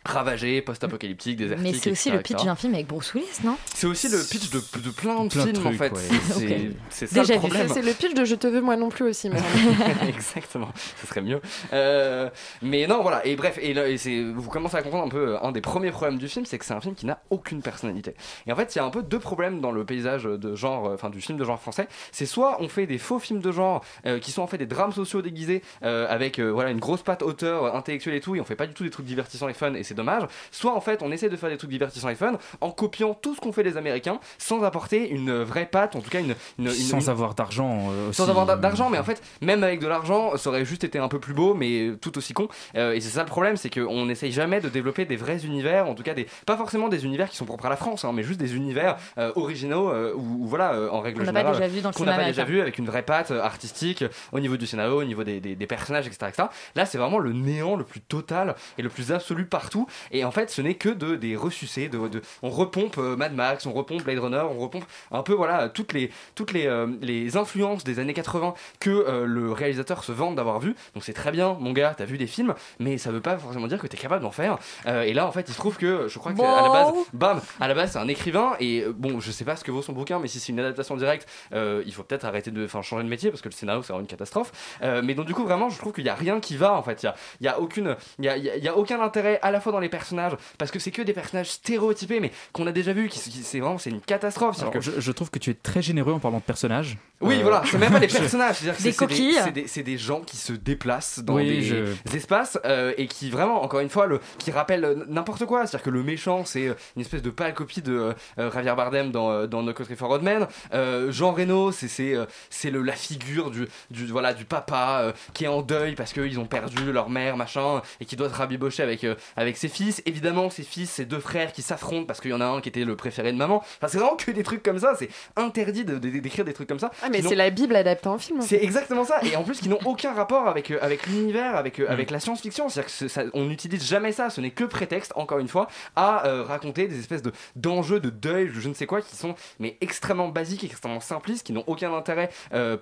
[0.06, 1.64] ravagée, post-apocalyptique, désertique.
[1.64, 3.56] Mais c'est aussi etc., le pitch d'un film avec Bruce Willis, non?
[3.74, 5.92] C'est aussi le pitch de, de plein de Plein films en fait.
[5.92, 6.00] ouais.
[6.00, 6.42] C'est- Ok.
[6.90, 7.68] C'est c'est ça Déjà le problème.
[7.68, 9.28] C'est le pitch de Je te veux moi non plus aussi.
[9.30, 9.38] mais-
[10.08, 10.68] Exactement,
[11.00, 11.40] ce serait mieux.
[11.72, 12.28] Euh,
[12.62, 13.24] mais non, voilà.
[13.26, 15.60] Et bref, et, là, et c'est, vous commencez à comprendre un peu euh, un des
[15.60, 18.14] premiers problèmes du film, c'est que c'est un film qui n'a aucune personnalité.
[18.46, 20.86] Et en fait, il y a un peu deux problèmes dans le paysage de genre,
[20.88, 21.88] euh, enfin du film de genre français.
[22.12, 24.66] C'est soit on fait des faux films de genre euh, qui sont en fait des
[24.66, 28.40] drames sociaux déguisés euh, avec euh, voilà une grosse patte auteur intellectuelle et tout, et
[28.40, 30.22] on fait pas du tout des trucs divertissants et fun, et c'est dommage.
[30.52, 33.34] Soit en fait on essaie de faire des trucs divertissants et fun en copiant tout
[33.34, 36.66] ce qu'ont fait les Américains sans apporter une vraie patte, en tout cas une, une,
[36.66, 37.88] une- Sans une- avoir d'argent.
[37.90, 40.84] euh, sans avoir d'a- d'argent, mais en fait, même avec de l'argent, ça aurait juste
[40.84, 42.48] été un peu plus beau, mais tout aussi con.
[42.76, 45.88] Euh, et c'est ça le problème, c'est qu'on n'essaye jamais de développer des vrais univers,
[45.88, 48.12] en tout cas des, pas forcément des univers qui sont propres à la France, hein,
[48.14, 51.32] mais juste des univers euh, originaux, euh, ou ou voilà, euh, en règle Qu'on n'a
[51.32, 53.02] pas générale, déjà vu dans le qu'on n'a cinéma pas déjà vu avec une vraie
[53.02, 56.26] patte euh, artistique euh, au niveau du scénario, au niveau des, des- des personnages, etc.,
[56.28, 56.48] etc.
[56.74, 59.85] Là, c'est vraiment le néant le plus total et le plus absolu partout.
[59.86, 59.92] Tout.
[60.12, 61.88] Et en fait, ce n'est que de, des ressucés.
[61.88, 65.32] De, de- on repompe euh, Mad Max, on repompe Blade Runner, on repompe un peu
[65.32, 70.04] voilà toutes les, toutes les, euh, les influences des années 80 que euh, le réalisateur
[70.04, 70.74] se vante d'avoir vu.
[70.94, 73.66] Donc c'est très bien, mon gars, t'as vu des films, mais ça veut pas forcément
[73.66, 74.58] dire que t'es capable d'en faire.
[74.86, 76.92] Euh, et là, en fait, il se trouve que je crois que à la base,
[77.12, 78.52] bam, à la base, c'est un écrivain.
[78.60, 80.96] Et bon, je sais pas ce que vaut son bouquin, mais si c'est une adaptation
[80.96, 83.88] directe, il faut peut-être arrêter de, enfin, changer de métier parce que le scénario c'est
[83.92, 84.52] vraiment une catastrophe.
[84.82, 87.02] Mais donc du coup, vraiment, je trouve qu'il y a rien qui va en fait.
[87.02, 88.76] Il y a, y a aucune, il y a, il y a- il y a
[88.76, 92.20] aucun intérêt à la fois dans les personnages parce que c'est que des personnages stéréotypés,
[92.20, 94.58] mais qu'on a déjà vu, qui, qui- c'est vraiment, c'est une catastrophe.
[94.60, 96.96] Alors, C'est-à-dire que- je, je trouve que tu es très généreux en parlant de personnages.
[97.20, 99.38] oui, Euh, voilà, c'est même pas les je- personnages, Des c'est- c'est coquilles.
[99.42, 102.92] c'est des, c'est des gens qui se déplacent dans Oui, des, je- des espaces euh,
[102.96, 105.66] et qui vraiment, encore une fois, le, qui rappellent euh, n'importe quoi.
[105.66, 109.46] C'est-à-dire que le méchant, c'est une espèce de pâle copie de euh, Javier Bardem dans,
[109.46, 110.46] dans No Country for Old Men.
[110.74, 112.14] Euh, Jean Reno, c'est c'est
[112.50, 116.12] c'est le la figure du, du voilà du papa euh, qui est en deuil parce
[116.12, 119.14] qu'ils ont perdu leur mère, machin, et qui doit se rabibocher avec euh,
[119.56, 120.02] avec ses fils.
[120.04, 122.68] Évidemment, ses fils, ses deux frères qui s'affrontent parce qu'il y en a un qui
[122.68, 123.56] était le préféré de maman.
[123.58, 124.94] Enfin, c'est vraiment que des trucs comme ça.
[124.98, 126.90] C'est interdit de- de- d'écrire des trucs comme ça.
[127.02, 128.42] Ah, mais c'est la Bible adaptée en film.
[128.42, 131.80] c'est exactement ça, et en plus qui n'ont aucun rapport avec, euh, avec l'univers, avec,
[131.80, 132.68] euh, avec la science-fiction.
[132.68, 136.26] C'est-à-dire que ça- on n'utilise jamais ça, ce n'est que prétexte, encore une fois, à
[136.26, 139.34] euh, raconter des espèces de, d'enjeux, de deuil, de je ne sais quoi, qui sont
[139.58, 142.28] mais extrêmement basiques, extrêmement simplistes, qui n'ont aucun intérêt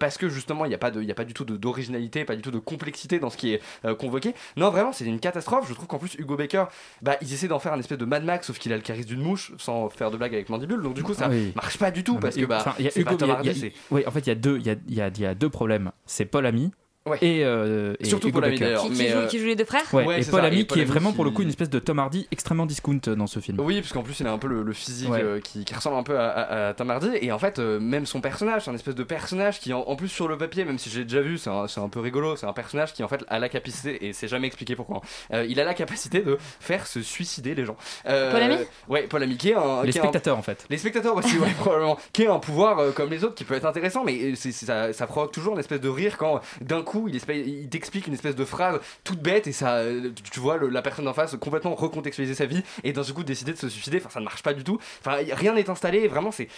[0.01, 2.25] parce que justement il n'y a, pas de- il y a pas du tout d'originalité,
[2.25, 3.61] pas du tout de complexité dans ce qui est
[3.99, 4.35] convoqué.
[4.57, 5.67] Non, vraiment, c'est une catastrophe.
[5.69, 6.64] Je trouve qu'en plus, Hugo Baker,
[7.03, 9.09] bah, ils essaient d'en faire un espèce de Mad Max, sauf qu'il a le charisme
[9.09, 11.53] d'une mouche, sans faire de blague avec Mandibule, donc du coup ça Oui.
[11.57, 14.11] marche pas du tout Non, parce que bah, enfin, y a Hugo- y y en
[14.11, 15.91] fait, il y a deux, y a deux problèmes.
[16.07, 16.73] C'est Paul Ami
[17.07, 17.19] Ouais.
[17.21, 18.83] et, euh, et Surtout Hugo Paul Ami, d'ailleurs.
[18.85, 20.61] Qui, qui euh, qui joue les deux frères Ouais, Ouais, et c'est Paul ça, Ami
[20.61, 22.65] et Paul qui est vraiment qui- pour le coup une espèce de Tom Hardy extrêmement
[22.65, 23.61] discount euh, dans ce film.
[23.61, 25.23] Oui, parce qu'en plus il a un peu le, le physique Ouais.
[25.23, 27.79] euh, qui, qui ressemble un peu à, à- à Tom Hardy et en fait euh,
[27.79, 30.65] même son personnage, c'est un espèce de personnage qui en, en plus sur le papier,
[30.65, 33.03] même si j'ai déjà vu, c'est un, c'est un peu rigolo, c'est un personnage qui
[33.05, 34.97] en fait a la capacité et c'est jamais expliqué pourquoi.
[34.97, 37.77] hein, euh, il a la capacité de faire se suicider les gens.
[38.07, 38.57] Euh, Paul Ami
[38.89, 40.65] Ouais, Paul Ami qui est un Les qui est un- spectateurs en fait.
[40.71, 41.99] les spectateurs aussi, ouais, probablement.
[42.15, 45.07] Qui est un pouvoir euh, comme les autres qui peut être intéressant, mais ça, ça
[45.07, 48.81] provoque toujours une espèce de rire quand d'un coup il, t'explique une espèce de phrase
[49.05, 49.83] toute bête et ça,
[50.31, 53.59] tu- vois la personne d'en face complètement recontextualiser sa vie et d'un coup décider de
[53.59, 53.99] se suicider.
[53.99, 54.79] Enfin, ça ne marche pas du tout.
[55.01, 56.09] Enfin, rien n'est installé.
[56.09, 56.49] Vraiment, c'est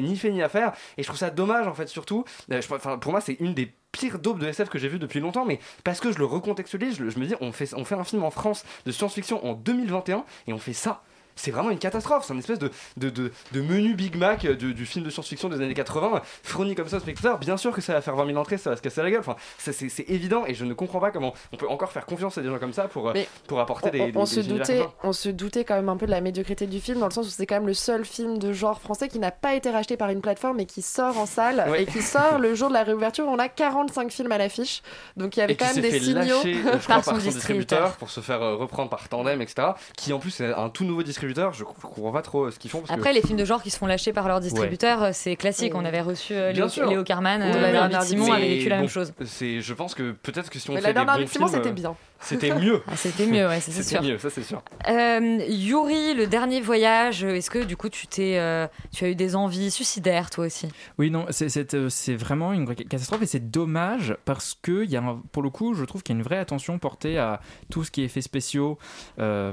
[0.00, 0.72] ni fait ni à faire.
[0.96, 2.24] Et je trouve ça dommage en fait, surtout.
[2.52, 2.60] Euh,
[3.00, 5.58] pour moi, c'est une des pires daubes de SF que j'ai vu depuis longtemps, mais
[5.84, 8.22] parce que je le recontextualise, je, je me dis, on fait, on fait un film
[8.22, 11.02] en France de science-fiction en 2021 et on fait ça.
[11.38, 14.74] C'est vraiment une catastrophe, c'est une espèce de, de, de, de menu Big Mac du,
[14.74, 17.38] du film de science-fiction des années 80, fourni comme ça au spectateur.
[17.38, 19.20] Bien sûr que ça va faire 20 000 entrées, ça va se casser la gueule.
[19.20, 22.04] Enfin, ça, c'est c'est évident et je ne comprends pas comment on peut encore faire
[22.06, 24.24] confiance à des gens comme ça pour, euh, Mais pour apporter des, on, des- on
[24.24, 26.98] des se doutait, on se doutait quand même un peu de la médiocrité du film,
[27.00, 29.30] dans le sens où c'est quand même le seul film de genre français qui n'a
[29.30, 31.82] pas été racheté par une plateforme et qui sort en salle Ouais.
[31.82, 33.26] et qui sort le jour de la réouverture.
[33.28, 34.82] On a 45 films à l'affiche,
[35.16, 37.04] donc il y avait et quand même des fait signaux lâcher, je crois, Par par
[37.04, 39.68] son distributeur pour se faire euh, reprendre par Tandem, etc.
[39.96, 41.27] Qui en plus est un tout nouveau distributeur.
[41.28, 42.80] Je, je comprends pas trop euh, ce qu'ils font.
[42.80, 43.14] Parce Après, que...
[43.16, 45.74] les films de genre qui se font lâcher par leur distributeur, euh, c'est classique.
[45.74, 48.90] On avait reçu euh, Léo, Carman, Oui, euh, de Simon avait vécu la bon, même
[48.90, 49.12] chose.
[49.24, 51.48] C'est, je pense que peut-être que si on Mais fait la des dernière bons Simon,
[51.48, 51.96] c'était euh, bien.
[52.20, 52.82] C'était mieux.
[52.88, 54.02] Ah, c'était mieux, ouais, ça, c'est sûr.
[54.02, 54.60] mieux, ça c'est sûr.
[54.88, 59.14] Euh, Yuri, le dernier voyage, est-ce que du coup tu t'es, euh, tu as eu
[59.14, 60.68] des envies suicidaires toi aussi?
[60.98, 64.96] Oui, non, c'est- euh, c'est vraiment une vraie catastrophe et c'est dommage parce que, y
[64.96, 67.40] a un- pour le coup, je trouve qu'il y a une vraie attention portée à
[67.70, 68.78] tout ce qui est effets spéciaux,
[69.20, 69.52] euh,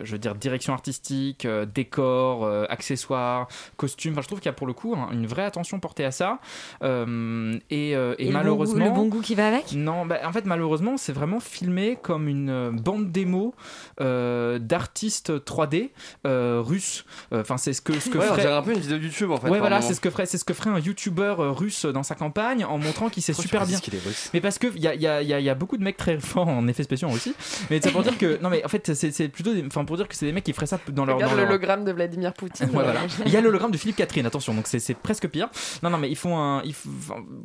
[0.00, 4.12] je veux dire direction artistique, euh, décor, euh, accessoires, costumes.
[4.12, 6.10] Enfin, je trouve qu'il y a pour le coup un- une vraie attention portée à
[6.10, 6.40] ça.
[6.82, 8.84] Euh, et, euh, et Et le bon malheureusement.
[8.86, 9.72] goût- le bon goût qui va avec?
[9.72, 13.54] Non, bah, en fait, malheureusement, c'est vraiment filmé comme une euh, bande démo
[14.00, 15.90] euh, d'artistes 3D
[16.26, 17.04] euh, russes.
[17.32, 19.36] Euh, Enfin, c'est ce que ce que Ouais, ferait- un peu une vidéo YouTube en
[19.36, 19.48] fait.
[19.48, 22.02] Ouais, voilà, c'est ce que ferait, c'est ce que ferait un YouTuber euh, russe dans
[22.02, 23.78] sa campagne en montrant qu'il sait super bien.
[23.78, 25.40] qu'il est russe Mais parce que il y a, il y a- il y a-
[25.40, 27.34] y a beaucoup de mecs très forts en effets spéciaux aussi.
[27.70, 29.96] Mais c'est pour dire que non, mais en fait, c'est c'est plutôt, des- enfin pour
[29.96, 31.16] dire que c'est des mecs qui feraient ça dans leur.
[31.16, 32.66] Regarde dans leur- l'hologramme de Vladimir Poutine.
[32.74, 33.00] Ouais, voilà.
[33.26, 35.48] Il y a l'hologramme de Philippe Catherine, attention, donc c'est c'est presque pire.
[35.82, 36.62] Non, non, mais ils font un.
[36.64, 36.74] ils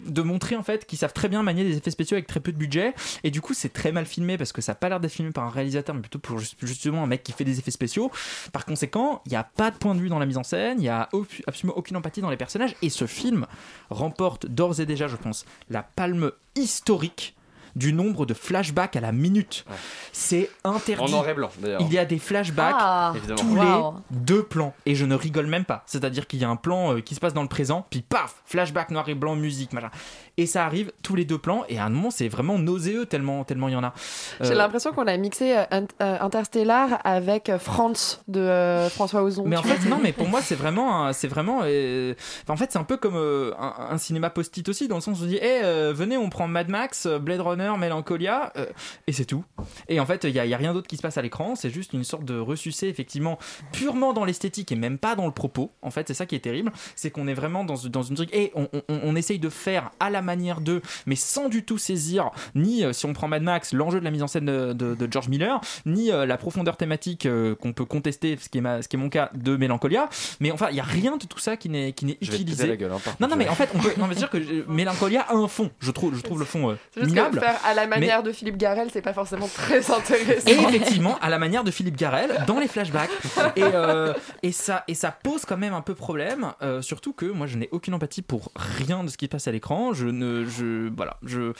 [0.08, 2.51] de montrer en fait qu'ils savent très bien manier des effets spéciaux avec très peu
[2.51, 2.93] de budget.
[3.23, 5.32] Et du coup, c'est très mal filmé parce que ça n'a pas l'air d'être filmé
[5.32, 8.12] par un réalisateur, mais plutôt pour juste- justement un mec qui fait des effets spéciaux.
[8.52, 10.78] Par conséquent, il n'y a pas de point de vue dans la mise en scène,
[10.80, 11.10] il n'y a
[11.48, 12.76] absolument aucune empathie dans les personnages.
[12.82, 13.46] Et ce film
[13.89, 17.36] remporte d'ores et déjà, je pense, la palme historique
[17.75, 19.65] du nombre de flashbacks à la minute.
[20.12, 21.03] C'est interdit.
[21.13, 21.81] En noir et blanc d'ailleurs.
[21.81, 23.41] Il y a des flashbacks Ah, Évidemment.
[23.41, 24.73] tous les deux plans.
[24.86, 25.84] Et je ne rigole même pas.
[25.86, 28.36] C'est-à-dire qu'il y a un plan euh, qui se passe dans le présent, puis paf,
[28.45, 29.89] flashback noir et blanc, musique, machin.
[30.38, 31.63] Et ça arrive tous les deux plans.
[31.69, 33.93] Et à un moment, c'est vraiment nauséeux tellement tellement il y en a.
[34.41, 35.88] J'ai Euh, l'impression qu'on a mixé euh, Int-
[36.21, 39.43] Interstellar avec France de euh, François Ozon.
[39.45, 42.71] mais en fait, non, mais pour moi, c'est vraiment, c'est vraiment, euh, enfin, en fait,
[42.71, 45.27] c'est un peu comme euh, un, un cinéma post-it aussi, dans le sens où on
[45.27, 48.65] dit, eh, euh, venez, on prend Mad Max, Blade Runner Runner, Mélancolia, euh,
[49.08, 49.43] et c'est tout.
[49.88, 51.21] Et en fait, il n'y a, il y a rien d'autre qui se passe à
[51.21, 53.38] l'écran, c'est juste une sorte de ressucé, effectivement,
[53.71, 55.71] purement dans l'esthétique et même pas dans le propos.
[55.82, 58.30] En fait, c'est ça qui est terrible, c'est qu'on est vraiment dans, dans une truc,
[58.34, 61.78] et on, on- on essaye de faire à la manière d'eux, mais sans du tout
[61.78, 64.74] saisir, ni euh, si on prend Mad Max, l'enjeu de la mise en scène de,
[64.74, 68.58] de- de George Miller, ni euh, la profondeur thématique euh, qu'on peut contester, ce qui,
[68.60, 70.10] est ma- ce qui est mon cas de Mélancolia.
[70.39, 72.38] Mais enfin, il n'y a rien de tout ça qui n'est qui n'est Je vais
[72.38, 72.78] te utilisé.
[72.78, 74.38] gueule, hein, non, non, mais en fait, on peut, non, mais sûr que
[74.69, 75.69] Mélancolia a un fond.
[75.80, 77.39] Je trouve, je trouve le fond euh, C'est juste minable.
[77.53, 80.49] Que faire à la mais- manière de Philippe Garel, c'est pas forcément très intéressant.
[80.49, 83.09] et effectivement, à la manière de Philippe Garel, dans les flashbacks.
[83.55, 86.53] Et, euh, et, ça, et ça pose quand même un peu problème.
[86.61, 89.51] euh, surtout que moi, je n'ai aucune empathie pour rien de ce qui passe à
[89.51, 89.93] l'écran.
[89.93, 90.45] Je ne.
[90.45, 91.17] Je, voilà.
[91.23, 91.53] Je.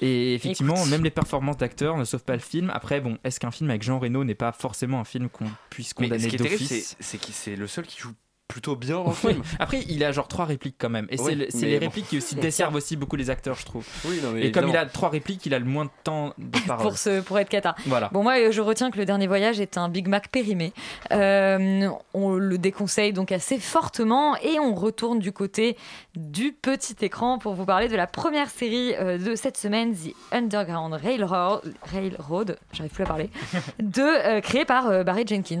[0.00, 0.90] Et effectivement, Écoute.
[0.90, 2.70] même les performances d'acteurs ne sauvent pas le film.
[2.72, 5.92] Après, bon, est-ce qu'un film avec Jean Reno n'est pas forcément un film qu'on puisse
[5.92, 6.96] condamner ce qui est terrible, d'office?
[7.00, 8.12] c'est qu'il c'est le seul qui joue
[8.50, 9.32] plutôt bien dans le Oui.
[9.32, 9.42] film.
[9.58, 11.06] Après, il a genre trois répliques quand même.
[11.10, 11.86] Et c'est Oui, le- les bon.
[11.86, 13.86] répliques qui aussi desservent aussi beaucoup les acteurs, je trouve.
[14.04, 16.34] Oui, non, mais et comme il a trois répliques, il a le moins de temps
[16.36, 16.82] de parole.
[16.88, 17.74] pour, ce, pour être cata.
[17.86, 18.08] Voilà.
[18.12, 20.72] Bon, moi, euh, je retiens que le dernier voyage est un Big Mac périmé.
[21.12, 25.76] Euh, on le déconseille donc assez fortement et on retourne du côté
[26.16, 30.14] du petit écran pour vous parler de la première série euh, de cette semaine, The
[30.32, 33.30] Underground Railroad, Railroad j'arrive plus à parler,
[33.80, 35.60] de, euh, créée par euh, Barry Jenkins.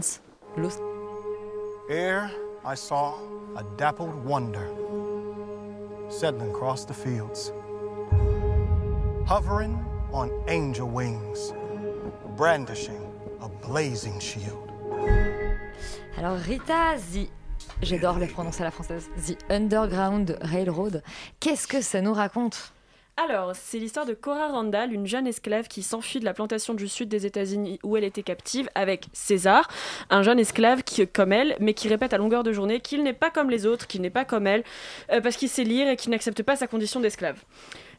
[2.64, 3.14] I saw
[3.56, 4.68] a dappled wonder
[6.10, 7.52] settling across the fields,
[9.26, 11.54] hovering on angel wings,
[12.36, 13.00] brandishing
[13.40, 14.70] a blazing shield.
[16.18, 17.28] Alors Rita, The...
[17.82, 19.08] J'adore le prononcer à la française.
[19.26, 21.02] The Underground Railroad.
[21.38, 22.72] Qu'est-ce que ça nous raconte?
[23.28, 26.88] Alors, c'est l'histoire de Cora Randall, une jeune esclave qui s'enfuit de la plantation du
[26.88, 29.68] sud des États-Unis où elle était captive avec César,
[30.08, 33.12] un jeune esclave qui, comme elle, mais qui répète à longueur de journée qu'il n'est
[33.12, 34.64] pas comme les autres, qu'il n'est pas comme elle,
[35.12, 37.36] euh, parce qu'il sait lire et qu'il n'accepte pas sa condition d'esclave.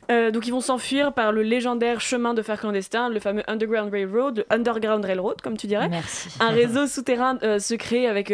[0.10, 3.92] Euh, donc ils vont s'enfuir par le légendaire chemin de fer clandestin, le fameux Underground
[3.92, 5.90] Railroad, le Underground Railroad comme tu dirais.
[5.90, 6.30] Merci.
[6.40, 8.34] Un réseau souterrain euh, secret avec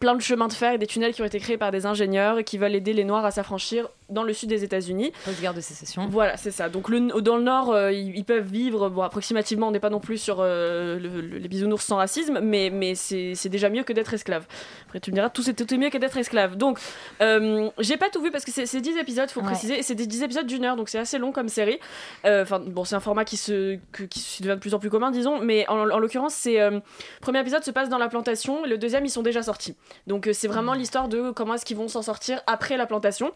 [0.00, 2.42] plein de chemins de fer et des tunnels qui ont été créés par des ingénieurs
[2.44, 5.12] qui veulent aider les Noirs à s'affranchir dans le sud des États-Unis.
[5.24, 6.06] Post-guerre de sécession.
[6.10, 6.68] Voilà, c'est ça.
[6.68, 9.90] Donc le, dans le nord, euh, ils, ils peuvent vivre, bon, approximativement, on n'est pas
[9.90, 13.82] non plus sur euh, le- le- les bisounours sans racisme, mais, mais c'est déjà mieux
[13.82, 14.46] que d'être esclave.
[14.86, 16.56] Après, tu me diras, tout c'est tout est mieux que d'être esclave.
[16.56, 16.78] Donc,
[17.20, 19.46] euh, j'ai pas tout vu parce que c'est c'est 10 épisodes, faut Ouais.
[19.46, 21.78] préciser, et c'est des 10 épisodes d'une heure, donc c'est assez long comme série.
[22.24, 24.78] Euh, Enfin, bon, c'est un format qui se, que- qui se devient de plus en
[24.78, 26.58] plus commun, disons, mais en, en l'occurrence, c'est.
[26.70, 26.80] le
[27.20, 29.76] premier épisode se passe dans la plantation, le deuxième, ils sont déjà sortis.
[30.06, 33.32] Donc, c'est vraiment l'histoire de comment est-ce qu'ils vont s'en sortir après la plantation.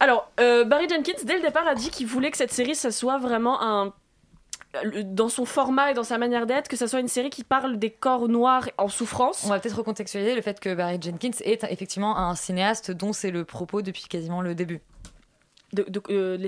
[0.00, 2.90] Alors, euh, Barry Jenkins, dès le départ, a dit qu'il voulait que cette série, ça
[2.90, 3.92] soit vraiment un
[5.04, 7.76] dans son format et dans sa manière d'être, que ça soit une série qui parle
[7.76, 9.42] des corps noirs en souffrance.
[9.44, 13.32] On va peut-être recontextualiser le fait que Barry Jenkins est effectivement un cinéaste dont c'est
[13.32, 14.80] le propos depuis quasiment le début.
[15.72, 16.38] De, de- euh,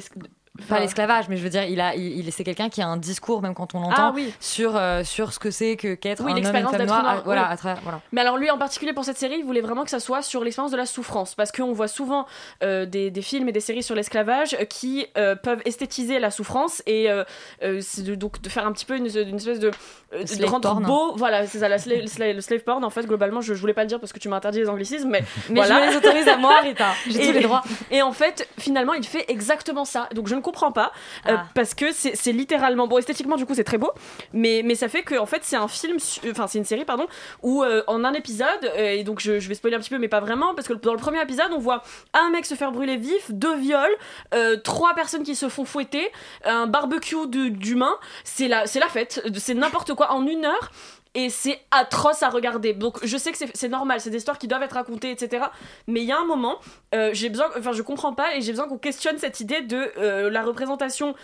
[0.69, 2.99] Pas l'esclavage, mais je veux dire, il a, il, il- c'est quelqu'un qui a un
[2.99, 4.35] discours, même quand on l'entend, Ah oui.
[4.39, 7.03] sur, euh, sur ce que c'est que qu'être Oui, un homme une l'expérience femme noire.
[7.03, 7.49] noir, à- voilà, oui.
[7.53, 8.01] à travers- voilà.
[8.13, 10.45] Mais alors lui en particulier pour cette série, il voulait vraiment que ça soit sur
[10.45, 12.27] l'expérience de la souffrance, parce qu'on voit souvent
[12.63, 16.83] euh, des, des films et des séries sur l'esclavage qui euh, peuvent esthétiser la souffrance
[16.87, 17.09] et
[17.63, 19.71] de, donc de faire un petit peu une, une espèce de,
[20.13, 20.85] de rendre porn.
[20.85, 23.41] beau, voilà, c'est ça, la slave, slave- le slave porn en fait globalement.
[23.41, 25.61] Je, je voulais pas le dire parce que tu m'as interdit les anglicismes, mais Mais
[25.61, 25.81] voilà.
[25.81, 26.89] je me les autorise à moi, Rita.
[27.09, 27.63] J'ai tous les droits.
[27.91, 30.09] Et en fait, finalement, il fait exactement ça.
[30.15, 30.93] Donc je ne comprends pas
[31.29, 31.47] euh, Ah.
[31.55, 33.91] parce que c'est littéralement bon esthétiquement du coup c'est très beau,
[34.33, 36.85] mais mais ça fait que en fait c'est un film, su- enfin c'est une série
[36.85, 37.07] pardon
[37.43, 39.99] où euh, en un épisode euh, et donc je, je vais spoiler un petit peu
[39.99, 42.73] mais pas vraiment parce que dans le premier épisode on voit un mec se faire
[42.73, 43.97] brûler vif, deux viols,
[44.35, 46.11] euh, trois personnes qui se font fouetter,
[46.45, 50.13] un barbecue d'humains, c'est la c'est la fête, c'est n'importe quoi.
[50.13, 50.71] En une heure
[51.15, 52.73] et c'est atroce à regarder.
[52.75, 55.45] Donc je sais que c'est- normal, c'est des histoires qui doivent être racontées, etc.
[55.87, 56.59] Mais il y a un moment,
[56.95, 59.93] euh, j'ai besoin, enfin je comprends pas et j'ai besoin qu'on questionne cette idée de
[59.99, 61.15] euh, la représentation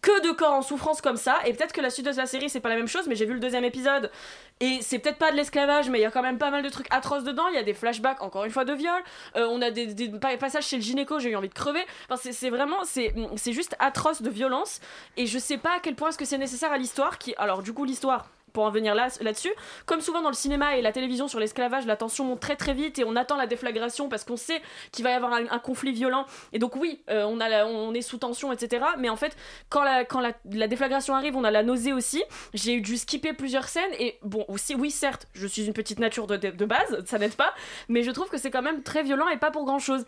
[0.00, 1.38] que de corps en souffrance comme ça.
[1.44, 3.24] Et peut-être que la suite de la série c'est pas la même chose, mais j'ai
[3.26, 4.12] vu le deuxième épisode
[4.60, 6.68] et c'est peut-être pas de l'esclavage, mais il y a quand même pas mal de
[6.68, 7.48] trucs atroces dedans.
[7.48, 9.00] Il y a des flashbacks, encore une fois, de viol.
[9.36, 11.84] Euh, on a des, des pa- passages chez le gynéco, j'ai eu envie de crever.
[12.08, 13.12] Enfin, c'est- vraiment, c'est
[13.52, 14.80] juste atroce de violence.
[15.16, 17.18] Et je sais pas à quel point est-ce que c'est nécessaire à l'histoire.
[17.18, 18.26] Qui, alors du coup l'histoire.
[18.58, 19.52] Pour en venir là- là-dessus,
[19.86, 22.74] comme souvent dans le cinéma et la télévision sur l'esclavage, la tension monte très très
[22.74, 25.92] vite et on attend la déflagration parce qu'on sait qu'il va y avoir un, conflit
[25.92, 26.26] violent.
[26.52, 28.84] Et donc oui, euh, on, a on est sous tension, etc.
[28.98, 29.36] Mais en fait,
[29.68, 32.20] quand la, quand la, la déflagration arrive, on a la nausée aussi.
[32.52, 36.26] J'ai dû skipper plusieurs scènes et bon, aussi, oui, certes, je suis une petite nature
[36.26, 37.54] de, de, base, ça n'aide pas,
[37.88, 40.04] mais je trouve que c'est quand même très violent et pas pour grand chose.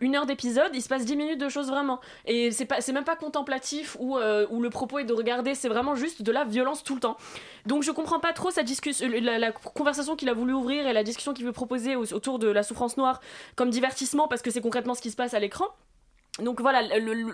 [0.00, 2.00] une heure d'épisode, il se passe 10 minutes de choses vraiment.
[2.24, 5.94] Et c'est pas- même pas contemplatif où, euh, le propos est de regarder, c'est vraiment
[5.94, 7.18] juste de la violence tout le temps.
[7.66, 11.34] Donc je comprends pas trop discussion, la, conversation qu'il a voulu ouvrir et la discussion
[11.34, 13.20] qu'il veut proposer au- autour de la souffrance noire
[13.56, 15.66] comme divertissement parce que c'est concrètement ce qui se passe à l'écran.
[16.38, 16.80] Donc voilà,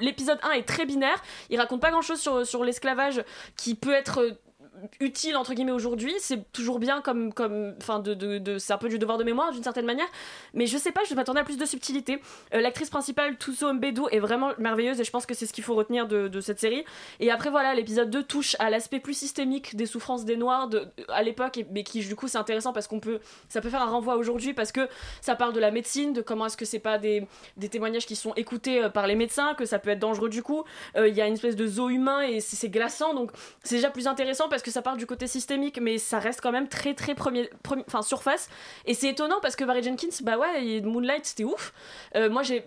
[0.00, 1.22] l'épisode 1 est très binaire.
[1.50, 3.22] Il raconte pas grand chose sur, sur l'esclavage
[3.56, 4.32] qui peut être euh,
[5.00, 8.88] utile entre guillemets aujourd'hui c'est toujours bien comme comme enfin de, de, c'est un peu
[8.88, 10.06] du devoir de mémoire d'une certaine manière.
[10.54, 12.20] Mais je sais pas je m'attendais à plus de subtilité.
[12.54, 15.64] Euh, l'actrice principale Tuso Mbedu est vraiment merveilleuse et je pense que c'est ce qu'il
[15.64, 16.84] faut retenir de, de cette série.
[17.20, 20.88] Et après voilà l'épisode 2 touche à l'aspect plus systémique des souffrances des noirs de,
[21.08, 23.90] à l'époque mais qui du coup c'est intéressant parce qu'on peut ça peut faire un
[23.90, 24.88] renvoi aujourd'hui parce que
[25.20, 28.16] ça parle de la médecine de comment est-ce que c'est pas des, des témoignages qui
[28.16, 30.64] sont écoutés euh, par les médecins que ça peut être dangereux du coup.
[30.96, 33.30] Euh, il y a une espèce de zoo humain et c'est glaçant donc
[33.62, 36.52] c'est déjà plus intéressant parce que ça part du côté systémique mais ça reste quand
[36.52, 38.48] même très très premier, premier- enfin surface.
[38.84, 41.72] Et c'est étonnant parce que Barry Jenkins bah ouais et Moonlight c'était ouf.
[42.16, 42.62] Euh, moi j'ai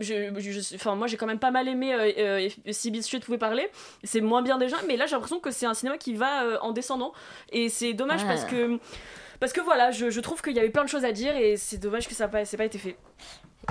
[0.75, 3.69] enfin moi j'ai quand même pas mal aimé euh, euh, si pouvait parler.
[4.03, 6.57] C'est moins bien déjà mais là j'ai l'impression que c'est un cinéma qui va euh,
[6.61, 7.13] en descendant.
[7.51, 8.27] Et c'est dommage Ah.
[8.27, 8.79] parce que
[9.39, 11.57] parce que voilà je, je trouve qu'il y avait plein de choses à dire et
[11.57, 12.95] c'est dommage que ça n'a pas, pas été fait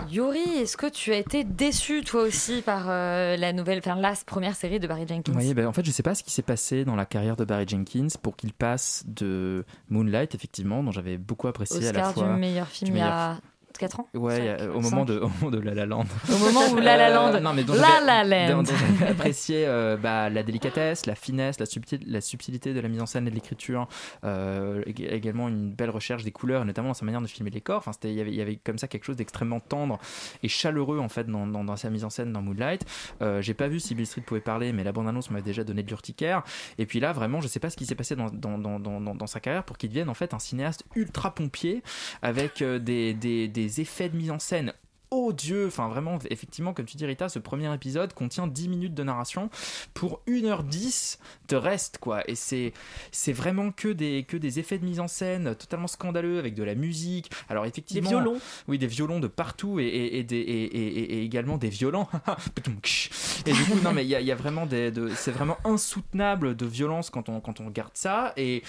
[0.09, 4.15] Yuri, est-ce que tu as été déçu toi aussi par euh, la nouvelle, enfin la
[4.27, 5.33] première série de Barry Jenkins?
[5.35, 7.45] Oui, ben, en fait, je sais pas ce qui s'est passé dans la carrière de
[7.45, 12.35] Barry Jenkins pour qu'il passe de Moonlight, effectivement, dont j'avais beaucoup apprécié à la fois.
[12.35, 13.41] du meilleur film du meilleur
[13.79, 16.05] 4 ans Ouais, euh, au moment de, au moment de La La Land.
[16.33, 18.65] Au moment où La La Land- Euh, non, mais dont La La Land.
[19.09, 23.07] apprécié euh, bah, la délicatesse, la finesse, la subtilité, la subtilité de la mise en
[23.07, 23.89] scène et de l'écriture,
[24.25, 27.61] euh, ég- également une belle recherche des couleurs, notamment dans sa manière de filmer les
[27.61, 27.79] corps.
[27.79, 29.99] Enfin, il y avait, il y avait comme ça quelque chose d'extrêmement tendre
[30.43, 32.85] et chaleureux en fait dans, dans- dans sa mise en scène dans Moonlight.
[33.23, 35.83] Euh, J'ai pas vu si Bill Street pouvait parler, mais la bande-annonce m'avait déjà donné
[35.83, 36.43] de l'urticaire.
[36.79, 39.65] Et puis là, vraiment, je sais pas ce qui s'est passé dans, dans, sa carrière
[39.65, 41.83] pour qu'il devienne en fait un cinéaste ultra pompier
[42.23, 43.47] avec euh, des, des,
[43.81, 44.73] effets de mise en scène
[45.13, 48.95] Oh Dieu, enfin vraiment, effectivement, comme tu dis Rita, ce premier épisode contient 10 minutes
[48.95, 49.51] de narration
[49.93, 51.19] pour 1h10
[51.49, 52.23] de reste, quoi.
[52.31, 52.73] Et c'est,
[53.11, 56.63] c'est vraiment que des, que des effets de mise en scène totalement scandaleux avec de
[56.63, 57.31] la musique.
[57.49, 58.09] Alors effectivement.
[58.09, 58.39] Des violons.
[58.69, 62.09] Oui, des violons de partout et, et, et des, et, également des violents.
[63.47, 64.91] et du coup, non, mais il y y a vraiment des.
[64.91, 68.33] de- c'est vraiment insoutenable de violence quand on, quand on regarde ça.
[68.37, 68.63] Et,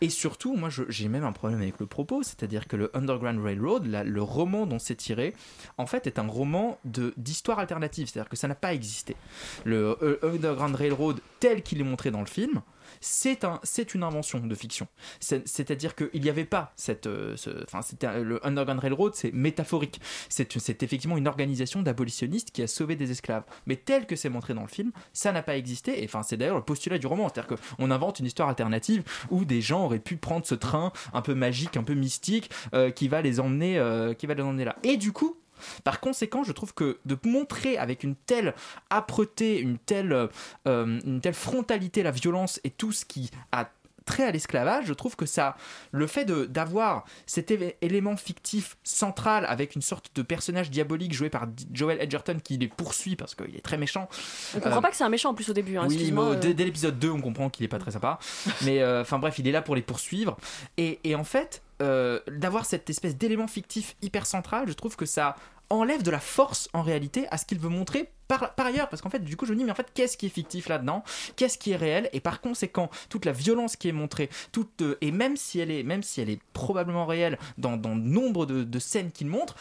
[0.00, 3.86] et surtout, moi, j'ai même un problème avec le propos, c'est-à-dire que le Underground Railroad,
[3.86, 5.34] la- le roman dont c'est tiré,
[5.78, 9.16] en fait, est un roman d'histoire alternative, c'est-à-dire que ça n'a pas existé.
[9.64, 12.60] Le euh, Underground Railroad, tel qu'il est montré dans le film,
[13.00, 13.60] c'est un,
[13.94, 14.88] une invention de fiction.
[15.20, 17.36] C'est- C'est-à-dire qu'il n'y avait pas cette, euh,
[17.70, 17.80] enfin,
[18.20, 20.00] le Underground Railroad, c'est métaphorique.
[20.28, 23.44] C'est, c'est effectivement une organisation d'abolitionnistes qui a sauvé des esclaves.
[23.66, 26.02] Mais tel que c'est montré dans le film, ça n'a pas existé.
[26.02, 29.44] Et enfin, c'est d'ailleurs le postulat du roman, c'est-à-dire qu'on invente une histoire alternative où
[29.44, 33.06] des gens auraient pu prendre ce train un peu magique, un peu mystique, euh, qui
[33.08, 34.76] va les emmener, euh, qui va les emmener là.
[34.82, 35.36] Et du coup.
[35.84, 38.54] Par conséquent, je trouve que de montrer avec une telle
[38.90, 43.68] âpreté, une telle, euh, une telle frontalité la violence et tout ce qui a
[44.08, 45.56] trait à l'esclavage, je trouve que ça,
[45.92, 51.28] le fait de d'avoir cet élément fictif central avec une sorte de personnage diabolique joué
[51.28, 54.08] par Joel Edgerton qui les poursuit parce qu'il est très méchant.
[54.54, 56.20] on comprend Euh, pas que c'est un méchant en plus au début hein, oui, mais
[56.20, 56.34] euh.
[56.36, 58.18] dès, dès l'épisode 2, on comprend qu'il est pas très sympa.
[58.64, 60.38] Mais euh, enfin bref, il est là pour les poursuivre.
[60.78, 65.06] Et, et en fait, euh, d'avoir cette espèce d'élément fictif hyper central, je trouve que
[65.06, 65.36] ça
[65.70, 68.88] enlève de la force en réalité à ce qu'il veut montrer par, ailleurs.
[68.88, 70.68] Parce qu'en fait, du coup, je me dis, mais en fait, qu'est-ce qui est fictif
[70.68, 71.04] là-dedans?
[71.36, 72.08] Qu'est-ce qui est réel?
[72.12, 75.70] Et par conséquent, toute la violence qui est montrée, toute, euh, et même si elle
[75.70, 79.56] est, même si elle est probablement réelle dans, dans nombre de, scènes qu'il montre,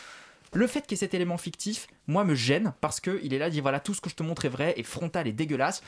[0.53, 3.47] le fait qu'il y ait cet élément fictif, moi, me gêne parce qu'il est là,
[3.47, 5.81] il dit voilà, tout ce que je te montre est vrai et frontal et dégueulasse.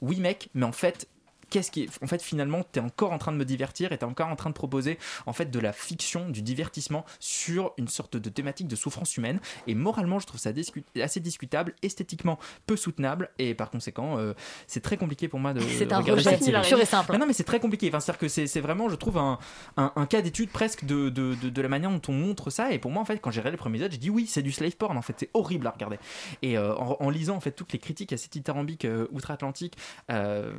[0.00, 1.08] Oui, mec, mais en fait.
[1.48, 2.02] Qu'est-ce qui est...
[2.02, 4.50] En fait, finalement, t'es encore en train de me divertir et t'es encore en train
[4.50, 8.76] de proposer en fait de la fiction, du divertissement sur une sorte de thématique de
[8.76, 9.40] souffrance humaine.
[9.66, 14.34] Et moralement, je trouve ça discu- assez discutable, esthétiquement peu soutenable et par conséquent, euh,
[14.66, 15.60] c'est très compliqué pour moi de.
[15.60, 16.68] C'est un rejet cette série.
[16.68, 17.12] pur et simple.
[17.14, 17.88] Ah non, mais c'est très compliqué.
[17.88, 19.38] Enfin, c'est-à-dire que c'est vraiment, je trouve, un,
[19.76, 22.72] un, un cas d'étude presque de, de, de, de la manière dont on montre ça.
[22.72, 24.42] Et pour moi, en fait, quand j'ai regardé le premier épisode, j'ai dit oui, c'est
[24.42, 24.96] du slave porn.
[24.96, 25.98] En fait, c'est horrible à regarder.
[26.42, 29.76] Et euh, en, en lisant en fait toutes les critiques à cet dithyrambique euh, outre-Atlantique,
[30.10, 30.52] euh,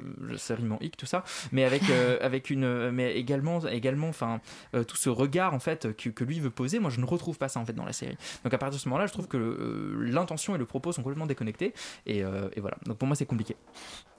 [0.98, 4.42] tout ça, mais avec euh, avec une, mais également également, enfin,
[4.76, 6.80] euh, tout ce regard en fait que, que lui veut poser.
[6.80, 8.18] Moi, je ne retrouve pas ça en fait dans la série.
[8.44, 11.04] Donc à partir de ce moment-là, je trouve que euh, l'intention et le propos sont
[11.04, 11.74] complètement déconnectés.
[12.06, 12.78] Et, et voilà.
[12.86, 13.56] Donc pour moi, c'est compliqué.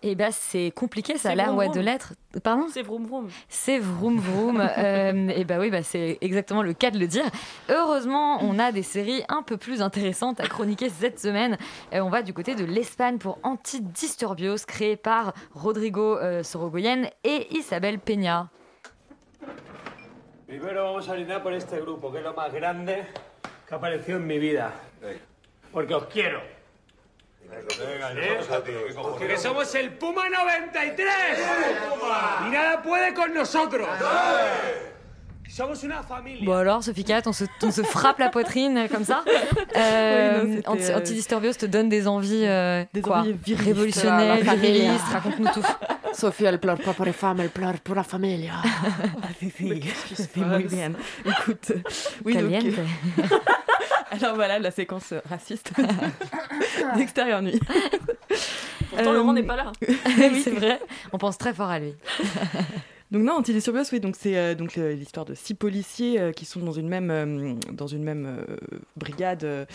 [0.02, 1.76] Et bah c'est compliqué, ça a C'est l'air vroom ouais, vroom.
[1.76, 2.12] de l'être.
[2.44, 2.66] Pardon?
[2.72, 4.60] C'est vroom vroom C'est vroom vroom.
[4.78, 7.24] Euh, et bah oui, bah c'est exactement le cas de le dire.
[7.68, 11.58] Heureusement, on a des séries un peu plus intéressantes à chroniquer cette semaine.
[11.92, 17.48] Euh, on va du côté de l'Espagne pour Antidisturbios, créé par Rodrigo euh, Sorogoyen et
[17.56, 18.50] Isabel Peña.
[20.46, 23.04] Primero vamos a brindar por este grupo, que es lo más grande
[23.66, 24.72] que ha aparecido en mi vida.
[25.72, 26.40] Porque os quiero.
[27.50, 28.40] ¿Eh?
[28.94, 31.08] Porque somos el Puma 93.
[32.46, 33.88] Y nada puede con nosotros.
[35.48, 36.44] Somos una familia.
[36.44, 39.24] Bon alors, Sophie Cat, on se, on se frappe la poitrine euh, comme ça.
[39.76, 43.66] Euh, Oui, non, Anti- euh, Antidisturbios te donne des envies, euh, Des quoi, envies virilistes.
[43.66, 45.62] révolutionnaires, virilistes, raconte-nous tout.
[46.12, 48.50] Sophie, elle pleure pas pour les femmes, elle pleure pour la famille.
[49.40, 50.92] C'est muy bien.
[51.24, 51.72] Écoute,
[52.24, 52.74] oui, donc, Caliente.
[54.10, 55.72] alors voilà la séquence euh, raciste
[56.96, 57.58] d'extérieur nuit.
[58.90, 59.72] Pourtant, Euh, Laurent n'est pas là.
[59.86, 60.80] oui, c'est vrai.
[61.12, 61.94] On pense très fort à lui.
[63.10, 66.60] Donc non, Antidisturbios, oui, donc c'est euh, donc l'histoire de six policiers euh, qui sont
[66.60, 68.44] dans une même euh, dans une même
[68.96, 69.66] brigade,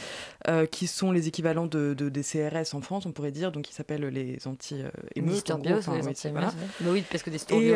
[0.71, 3.73] qui sont les équivalents de, de- des CRS en France, on pourrait dire, donc qui
[3.73, 4.93] s'appellent les anti-émeutes.
[5.33, 6.67] Disturbios, oui, les anti-émeutes, ouais.
[6.81, 7.71] Bah oui, parce que des Et.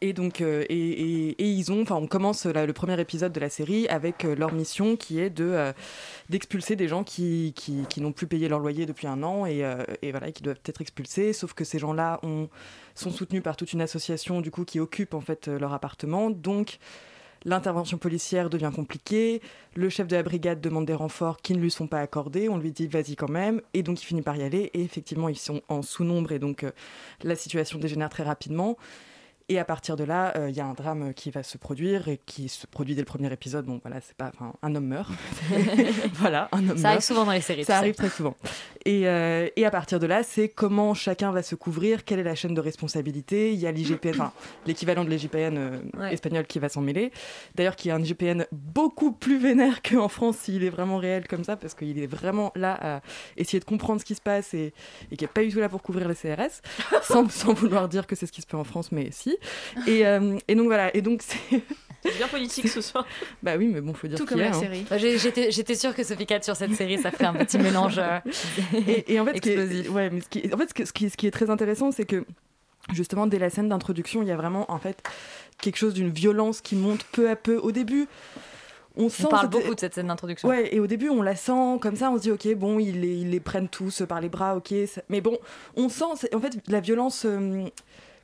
[0.00, 3.86] Et donc, euh, et, ils ont, enfin, on commence le premier épisode de la série
[3.88, 5.72] avec euh, leur mission qui est de euh,
[6.28, 9.64] d'expulser des gens qui, qui, n'ont plus payé leur loyer depuis un an et,
[10.02, 11.32] et voilà, qui doivent être expulsés.
[11.32, 12.48] Sauf que ces gens-là ont
[12.94, 16.30] sont soutenus par toute une association du coup qui occupe en fait leur appartement.
[16.30, 16.78] Donc
[17.44, 19.40] L'intervention policière devient compliquée.
[19.76, 22.48] Le chef de la brigade demande des renforts qui ne lui sont pas accordés.
[22.48, 23.60] On lui dit vas-y quand même.
[23.72, 24.70] Et donc il finit par y aller.
[24.74, 26.66] Et effectivement, ils sont en sous-nombre et donc
[27.22, 28.76] la situation dégénère très rapidement.
[29.48, 32.08] Et à partir de là, euh, il y a un drame qui va se produire
[32.08, 33.66] et qui se produit dès le premier épisode.
[33.66, 34.32] Bon, voilà, c'est pas,
[34.62, 35.08] un homme meurt.
[36.14, 36.78] voilà, un homme meurt.
[36.78, 38.34] Ça arrive souvent dans les séries, Ça arrive très souvent.
[38.84, 42.24] Et, euh, et à partir de là, c'est comment chacun va se couvrir, quelle est
[42.24, 43.52] la chaîne de responsabilité.
[43.52, 44.32] Il y a l'IGPN, enfin,
[44.66, 46.12] l'équivalent de l'IGPN euh, Ouais.
[46.12, 47.12] espagnol qui va s'en mêler.
[47.54, 51.44] D'ailleurs, qui est un IGPN beaucoup plus vénère qu'en France, s'il est vraiment réel comme
[51.44, 53.00] ça, parce qu'il est vraiment là à
[53.36, 54.72] essayer de comprendre ce qui se passe et,
[55.12, 56.62] et qui n'est pas du tout là pour couvrir les CRS,
[57.02, 59.35] sans, sans vouloir dire que c'est ce qui se fait en France, mais si.
[59.86, 61.62] Et, euh, et donc voilà, et donc c'est.
[62.02, 63.04] C'est bien politique ce soir.
[63.42, 64.52] Bah oui, mais bon, faut dire Tout comme la hein.
[64.52, 64.86] série.
[64.88, 67.98] Bah, J'étais j'étais sûre que Sophie Cat sur cette série, ça ferait un petit mélange.
[67.98, 68.18] euh,
[68.86, 69.90] et, et en fait, ce qui est, explosif.
[69.90, 71.90] ouais, mais ce qui, en fait, ce, que- ce qui, ce qui est très intéressant,
[71.90, 72.24] c'est que
[72.92, 75.02] justement, dès la scène d'introduction, il y a vraiment en fait
[75.60, 77.56] quelque chose d'une violence qui monte peu à peu.
[77.56, 78.06] Au début,
[78.96, 79.24] on sent.
[79.26, 80.48] On parle cette- beaucoup de cette scène d'introduction.
[80.48, 83.00] Ouais, et au début, on la sent comme ça, on se dit, ok, bon, ils
[83.00, 84.72] les, ils les prennent tous par les bras, ok.
[84.86, 85.38] ça- Mais bon,
[85.74, 87.24] on sent, c'est- en fait, la violence.
[87.26, 87.64] euh,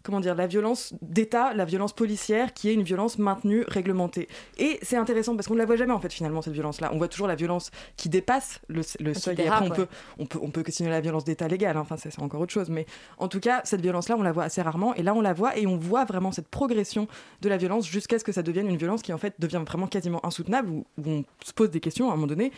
[0.02, 4.28] Comment dire, la violence d'État, la violence policière, qui est une violence maintenue, réglementée.
[4.58, 6.90] Et c'est intéressant parce qu'on ne la voit jamais en fait finalement cette violence-là.
[6.92, 9.34] On voit toujours la violence qui dépasse le, le Qui seuil.
[9.34, 9.86] Et dérape, après, on ouais.
[9.86, 11.76] peut, on peut, on peut questionner la violence d'État légale.
[11.76, 11.80] hein.
[11.80, 12.68] Enfin, c'est encore autre chose.
[12.68, 12.86] Mais
[13.18, 14.94] en tout cas, cette violence-là, on la voit assez rarement.
[14.94, 17.06] Et là, on la voit et on voit vraiment cette progression
[17.40, 19.86] de la violence jusqu'à ce que ça devienne une violence qui en fait devient vraiment
[19.86, 22.52] quasiment insoutenable, où, où on se pose des questions à un moment donné.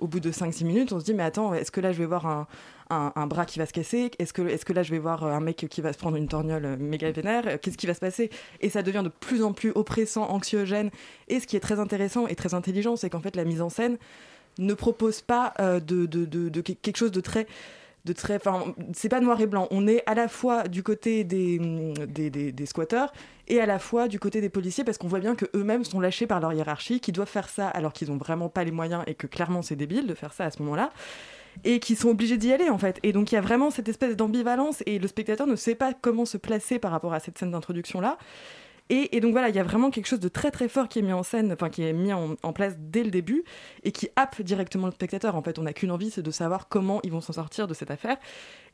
[0.00, 2.06] Au bout de 5-6 minutes, on se dit, mais attends, est-ce que là je vais
[2.06, 2.46] voir un,
[2.90, 4.10] un- bras qui va se casser?
[4.18, 6.16] Est-ce que, est que là je vais voir euh, un mec qui va se prendre
[6.16, 7.44] une torgnole euh, méga vénère?
[7.46, 8.30] Euh, Qu'est-ce qui va se passer?
[8.60, 10.90] Et ça devient de plus en plus oppressant, anxiogène.
[11.28, 13.68] Et ce qui est très intéressant et très intelligent, c'est qu'en fait la mise en
[13.70, 13.96] scène
[14.58, 17.46] ne propose pas de, de- de- de que- quelque chose de très
[18.04, 21.24] de très enfin c'est pas noir et blanc on est à la fois du côté
[21.24, 23.12] des, hum, des, des- des squatteurs
[23.48, 26.00] et à la fois du côté des policiers parce qu'on voit bien que eux-mêmes sont
[26.00, 29.02] lâchés par leur hiérarchie qui doivent faire ça alors qu'ils ont vraiment pas les moyens
[29.06, 30.92] et que clairement c'est débile de faire ça à ce moment-là
[31.62, 32.98] et qui sont obligés d'y aller en fait.
[33.04, 35.92] Et donc il y a vraiment cette espèce d'ambivalence et le spectateur ne sait pas
[35.94, 38.18] comment se placer par rapport à cette scène d'introduction là.
[38.90, 41.02] Et, donc voilà, il y a vraiment quelque chose de très très fort qui est
[41.02, 43.42] mis en scène, enfin qui est mis en, en place dès le début
[43.82, 45.36] et qui happe directement le spectateur.
[45.36, 47.72] En fait, on n'a qu'une envie, c'est de savoir comment ils vont s'en sortir de
[47.72, 48.18] cette affaire.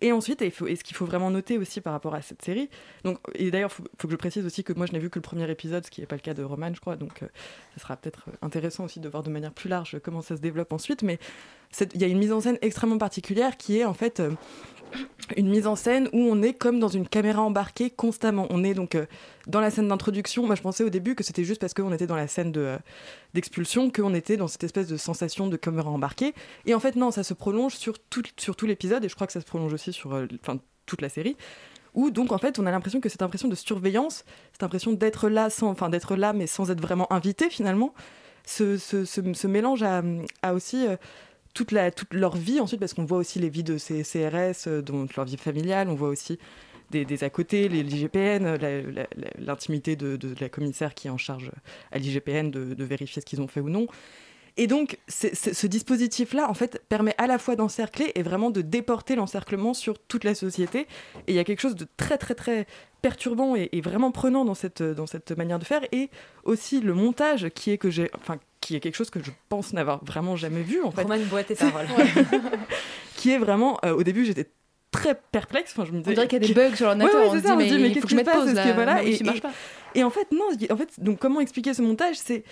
[0.00, 2.70] Et ensuite, et, ce qu'il faut vraiment noter aussi par rapport à cette série,
[3.04, 5.18] donc, et d'ailleurs, il faut, que je précise aussi que moi je n'ai vu que
[5.18, 7.26] le premier épisode, ce qui n'est pas le cas de Roman, je crois, donc euh,
[7.74, 10.72] ce sera peut-être intéressant aussi de voir de manière plus large comment ça se développe
[10.72, 11.18] ensuite, mais
[11.94, 14.30] il y a une mise en scène extrêmement particulière qui est en fait euh,
[15.36, 18.46] une mise en scène où on est comme dans une caméra embarquée constamment.
[18.50, 19.06] On est donc euh,
[19.46, 20.46] dans la scène d'introduction.
[20.46, 22.60] Moi, je pensais au début que c'était juste parce qu'on était dans la scène de,
[22.60, 22.78] euh,
[23.34, 26.34] d'expulsion qu'on était dans cette espèce de sensation de caméra embarquée.
[26.66, 29.26] Et en fait, non, ça se prolonge sur tout, sur tout l'épisode et je crois
[29.26, 30.26] que ça se prolonge aussi sur euh,
[30.86, 31.36] toute la série.
[31.94, 35.28] Où donc en fait, on a l'impression que cette impression de surveillance, cette impression d'être
[35.28, 37.94] là sans, enfin d'être là mais sans être vraiment invité finalement,
[38.46, 40.02] se, se, se- se mélange à,
[40.54, 40.96] aussi euh,
[41.52, 44.68] toute, la, toute leur vie ensuite, parce qu'on voit aussi les vies de ces CRS,
[44.68, 46.38] euh, donc leur vie familiale, on voit aussi
[46.90, 48.58] des, des à côté, l'IGPN,
[49.38, 51.50] l'intimité de, de la commissaire qui est en charge
[51.92, 53.86] à l'IGPN de, de vérifier ce qu'ils ont fait ou non.
[54.56, 59.14] Et donc, ce dispositif-là, en fait, permet à la fois d'encercler et vraiment de déporter
[59.14, 60.80] l'encerclement sur toute la société.
[61.26, 62.66] Et il y a quelque chose de très, très, très
[63.00, 65.82] perturbant et, et vraiment prenant dans cette, dans cette manière de faire.
[65.92, 66.10] Et
[66.44, 69.72] aussi le montage, qui est que j'ai, enfin, qui est quelque chose que je pense
[69.72, 71.02] n'avoir vraiment jamais vu, en fait.
[71.04, 71.86] Roman boit tes paroles.
[73.16, 74.50] qui est vraiment, euh, au début, j'étais
[74.90, 75.72] très perplexe.
[75.76, 77.36] Enfin, je me dirait qu'il y a des bugs sur l'ordinateur, Ouais, ouais, on se
[77.38, 78.54] dit, se dit, mais mais il qu'est-ce faut qui que se je mette pause, que
[78.56, 79.50] là, voilà et, marche pas.
[79.94, 80.46] et en fait, non.
[80.70, 82.16] En fait, donc comment expliquer ce montage?
[82.16, 82.44] C'est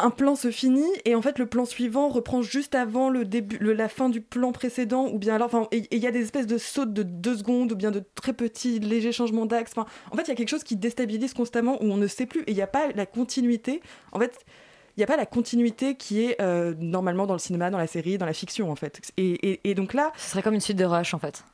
[0.00, 3.58] un plan se finit et en fait le plan suivant reprend juste avant le début,
[3.58, 6.46] le- la fin du plan précédent ou bien alors, enfin, il y a des espèces
[6.46, 9.72] de sautes de deux secondes ou bien de très petits légers changements d'axe.
[9.74, 12.26] Enfin, en fait, il y a quelque chose qui déstabilise constamment où on ne sait
[12.26, 13.80] plus et il n'y a pas la continuité.
[14.12, 14.38] En fait,
[14.98, 17.86] il n'y a pas la continuité qui est euh, normalement dans le cinéma, dans la
[17.86, 19.00] série, dans la fiction en fait.
[19.16, 21.44] Et, et- et donc là, Ce serait comme une suite de Rush en fait.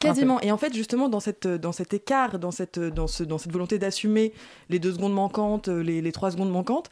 [0.00, 0.40] Quasiment.
[0.40, 3.52] Et en fait, justement, dans, cette, dans cet écart, dans cette, dans ce, dans cette
[3.52, 4.32] volonté d'assumer
[4.68, 6.90] les deux secondes manquantes, les, les trois secondes manquantes,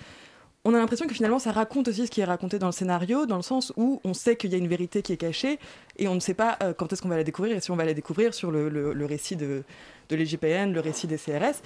[0.65, 3.27] on a l'impression que finalement, ça raconte aussi ce qui est raconté dans le scénario,
[3.27, 5.59] dans le sens où on sait qu'il y a une vérité qui est cachée
[5.97, 7.77] et on ne sait pas euh, quand est-ce qu'on va la découvrir et si on
[7.77, 9.63] va la découvrir sur le, le- le récit de,
[10.09, 11.57] de l'EGPN, le récit des CRS.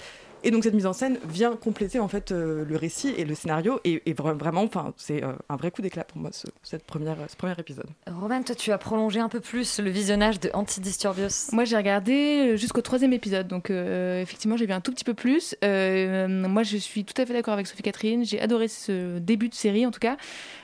[0.43, 3.35] Et donc cette mise en scène vient compléter en fait euh, le récit et le
[3.35, 6.47] scénario et, et vra- vraiment, enfin, c'est euh, un vrai coup d'éclat pour moi ce,
[6.63, 7.87] cette première, ce premier épisode.
[8.07, 11.51] Roman, toi tu as prolongé un peu plus le visionnage de Antidisturbios.
[11.51, 15.13] Moi, j'ai regardé jusqu'au troisième épisode, donc euh, effectivement, j'ai vu un tout petit peu
[15.13, 15.55] plus.
[15.63, 18.25] Euh, moi, je suis tout à fait d'accord avec Sophie Catherine.
[18.25, 20.17] J'ai adoré ce début de série, en tout cas,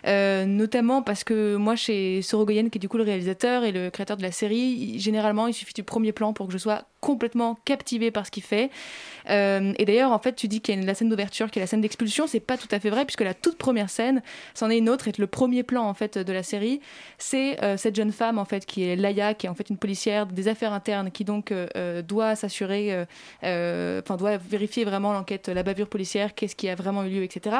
[0.08, 3.90] Euh, notamment parce que moi, chez Sorogoyen, qui est du coup le réalisateur et le
[3.90, 7.58] créateur de la série, généralement, il suffit du premier plan pour que je sois complètement
[7.66, 8.72] captivée par ce qu'il fait.
[9.30, 11.62] Euh, et d'ailleurs, en fait, tu dis qu'il y a la scène d'ouverture, qui est
[11.62, 14.22] la scène d'expulsion, c'est pas tout à fait vrai, puisque la toute première scène,
[14.54, 16.80] c'en est une autre, et le premier plan en fait de la série,
[17.18, 19.78] c'est euh, cette jeune femme en fait qui est Laïa, qui est en fait une
[19.78, 21.54] policière des affaires internes, qui donc
[22.08, 23.06] doit s'assurer,
[23.42, 27.58] enfin doit vérifier vraiment l'enquête, la bavure policière, qu'est-ce qui a vraiment eu lieu, etc.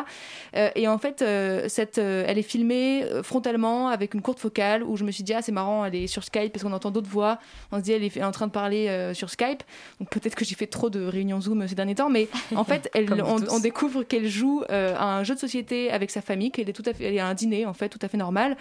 [0.76, 1.24] Et en fait,
[1.68, 5.24] cette, euh, elle est filmée euh, frontalement avec une courte focale où je me suis
[5.24, 7.40] dit ah c'est marrant, elle est sur Skype parce qu'on entend d'autres voix.
[7.72, 9.64] On se dit elle est en train de parler euh, sur Skype.
[10.00, 12.90] Donc peut-être que j'ai fait trop de réunions Zoom ces derniers temps, mais en fait,
[12.94, 16.70] elle, on, découvre qu'elle joue euh, à un jeu de société avec sa famille, qu'elle
[16.70, 18.56] est tout à fait, elle est à un dîner en fait, tout à fait normal.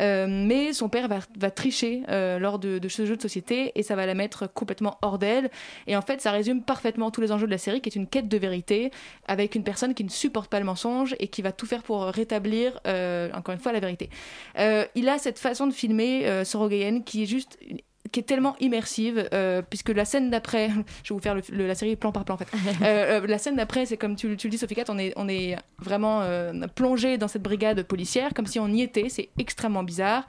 [0.00, 3.72] Euh, mais son père va, va tricher euh, lors de, de ce jeu de société
[3.74, 5.50] et ça va la mettre complètement hors d'elle.
[5.86, 8.06] Et en fait, ça résume parfaitement tous les enjeux de la série, qui est une
[8.06, 8.90] quête de vérité
[9.26, 12.04] avec une personne qui ne supporte pas le mensonge et qui va tout faire pour
[12.04, 14.10] rétablir, euh, encore une fois, la vérité.
[14.58, 17.78] Euh, il a cette façon de filmer euh, Sorogoyen qui est juste une-
[18.10, 20.68] qui est tellement immersive, euh, puisque la scène d'après,
[21.04, 22.48] je vais vous faire le- le- la série plan par plan en fait.
[22.82, 25.12] Euh, euh, la scène d'après, c'est comme tu, tu le dis, Sophie Cat, on est,
[25.16, 29.10] on est vraiment euh, plongé dans cette brigade policière, comme si on y était.
[29.10, 30.26] C'est extrêmement bizarre.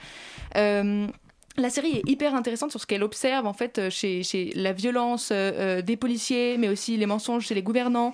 [1.60, 5.30] La série est hyper intéressante sur ce qu'elle observe en fait euh, chez, la violence
[5.32, 8.14] euh, euh, des policiers, mais aussi les mensonges chez les gouvernants,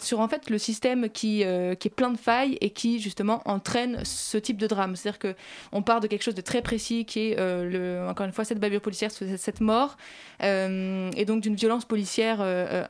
[0.00, 4.38] sur en fait le système qui, est plein de failles et qui justement entraîne ce
[4.38, 4.94] type de drame.
[4.94, 5.34] C'est-à-dire que
[5.72, 8.80] on part de quelque chose de très précis qui est encore une fois cette bavure
[8.80, 9.96] policière, cette, mort,
[10.40, 12.40] et donc d'une violence policière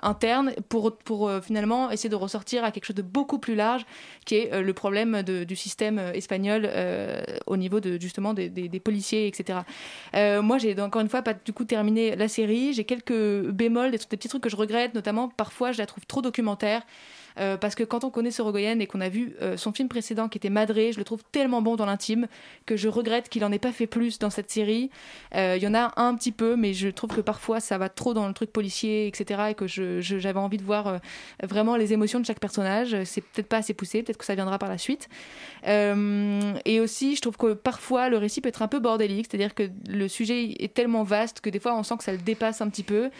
[0.03, 0.93] interne pour,
[1.43, 3.85] finalement essayer de ressortir à quelque chose de beaucoup plus large
[4.25, 6.69] qui est le problème du système espagnol
[7.47, 9.61] au niveau de justement des policiers, etc.
[10.15, 12.73] Euh, moi, j'ai encore une fois pas du coup terminé la série.
[12.73, 16.05] J'ai quelques bémols, des, des petits trucs que je regrette, notamment parfois je la trouve
[16.07, 16.83] trop documentaire.
[17.41, 20.29] Euh, parce que quand on connaît Sorogoyen et qu'on a vu euh, son film précédent
[20.29, 22.27] qui était Madré, je le trouve tellement bon dans l'intime
[22.67, 24.91] que je regrette qu'il en ait pas fait plus dans cette série.
[25.35, 27.89] Euh, Il y en a un petit peu, mais je trouve que parfois ça va
[27.89, 29.41] trop dans le truc policier, etc.
[29.51, 31.01] Et que j'avais envie de voir
[31.43, 32.97] vraiment les émotions de chaque personnage.
[33.05, 35.09] C'est peut-être pas assez poussé, peut-être que ça viendra par la suite.
[35.65, 39.71] Et aussi, je trouve que parfois le récit peut être un peu bordélique, c'est-à-dire que
[39.89, 42.69] le sujet est tellement vaste que des fois on sent que ça le dépasse un
[42.69, 43.11] petit peu.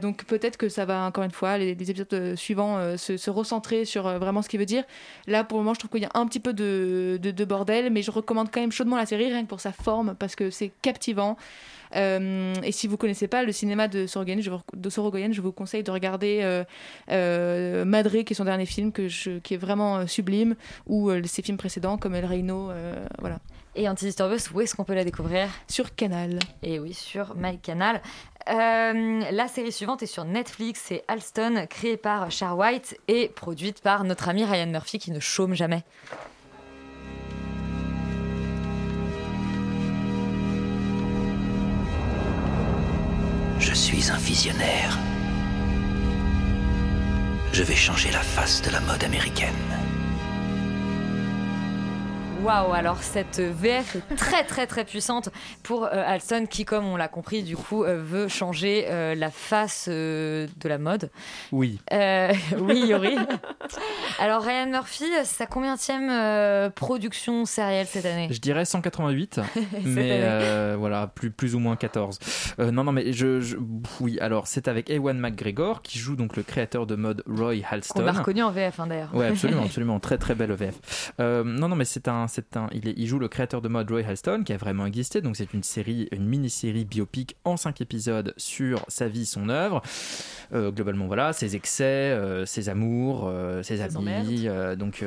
[0.00, 3.30] Donc peut-être que ça va encore une fois, les, épisodes suivants, se, se
[3.84, 4.84] sur euh, vraiment ce qu'il veut dire.
[5.26, 7.44] Là, pour le moment, je trouve qu'il y a un petit peu de, de, de
[7.44, 10.36] bordel, mais je recommande quand même chaudement la série, rien que pour sa forme, parce
[10.36, 11.36] que c'est captivant.
[11.94, 15.40] Euh, et si vous connaissez pas le cinéma de Sorogoyen, je vous, de Sorogoyen, je
[15.40, 16.64] vous conseille de regarder euh,
[17.10, 21.42] euh, Madré, qui est son dernier film, que je, qui est vraiment sublime, ou ses
[21.42, 22.70] films précédents comme El Reino,
[23.18, 23.38] voilà.
[23.78, 25.48] Et Antidisturbios, où est-ce qu'on peut la découvrir?
[25.68, 26.38] Sur Canal.
[26.62, 28.00] Et oui, sur MyCanal.
[28.48, 33.80] Euh, la série suivante est sur Netflix, c'est Alston, créée par Char White et produite
[33.80, 35.82] par notre ami Ryan Murphy qui ne chôme jamais.
[43.58, 44.96] Je suis un visionnaire.
[47.52, 49.65] Je vais changer la face de la mode américaine.
[52.42, 55.30] Waouh, alors cette VF est très très très puissante
[55.64, 59.30] pour euh, Alston qui, comme on l'a compris, du coup, euh, veut changer euh, la
[59.30, 61.10] face euh, de la mode.
[61.50, 61.80] Oui.
[62.58, 63.16] Oui, Yori.
[64.20, 68.28] Alors Ryan Murphy, c'est sa combienième production sérielle cette année?
[68.30, 69.40] Je dirais 188,
[69.84, 72.18] mais voilà, plus, plus ou moins 14.
[72.58, 73.56] Euh, non, non, mais je, je-
[74.00, 78.00] oui, alors c'est avec Ewan McGregor qui joue donc le créateur de mode Roy Halston.
[78.00, 79.14] On l'a reconnu en VF hein, d'ailleurs.
[79.14, 80.00] Ouais, absolument, absolument.
[80.00, 81.12] Très, très belle VF.
[81.18, 83.90] Non, non, mais c'est un, c'est un, il, est- il joue le créateur de mode
[83.90, 85.20] Roy Halston, qui a vraiment existé.
[85.20, 89.82] Donc c'est une série, une mini-série biopic en cinq épisodes sur sa vie, son œuvre.
[90.52, 94.46] Euh, globalement, voilà, ses excès, euh, ses amours, euh, ses amis.
[94.78, 95.04] donc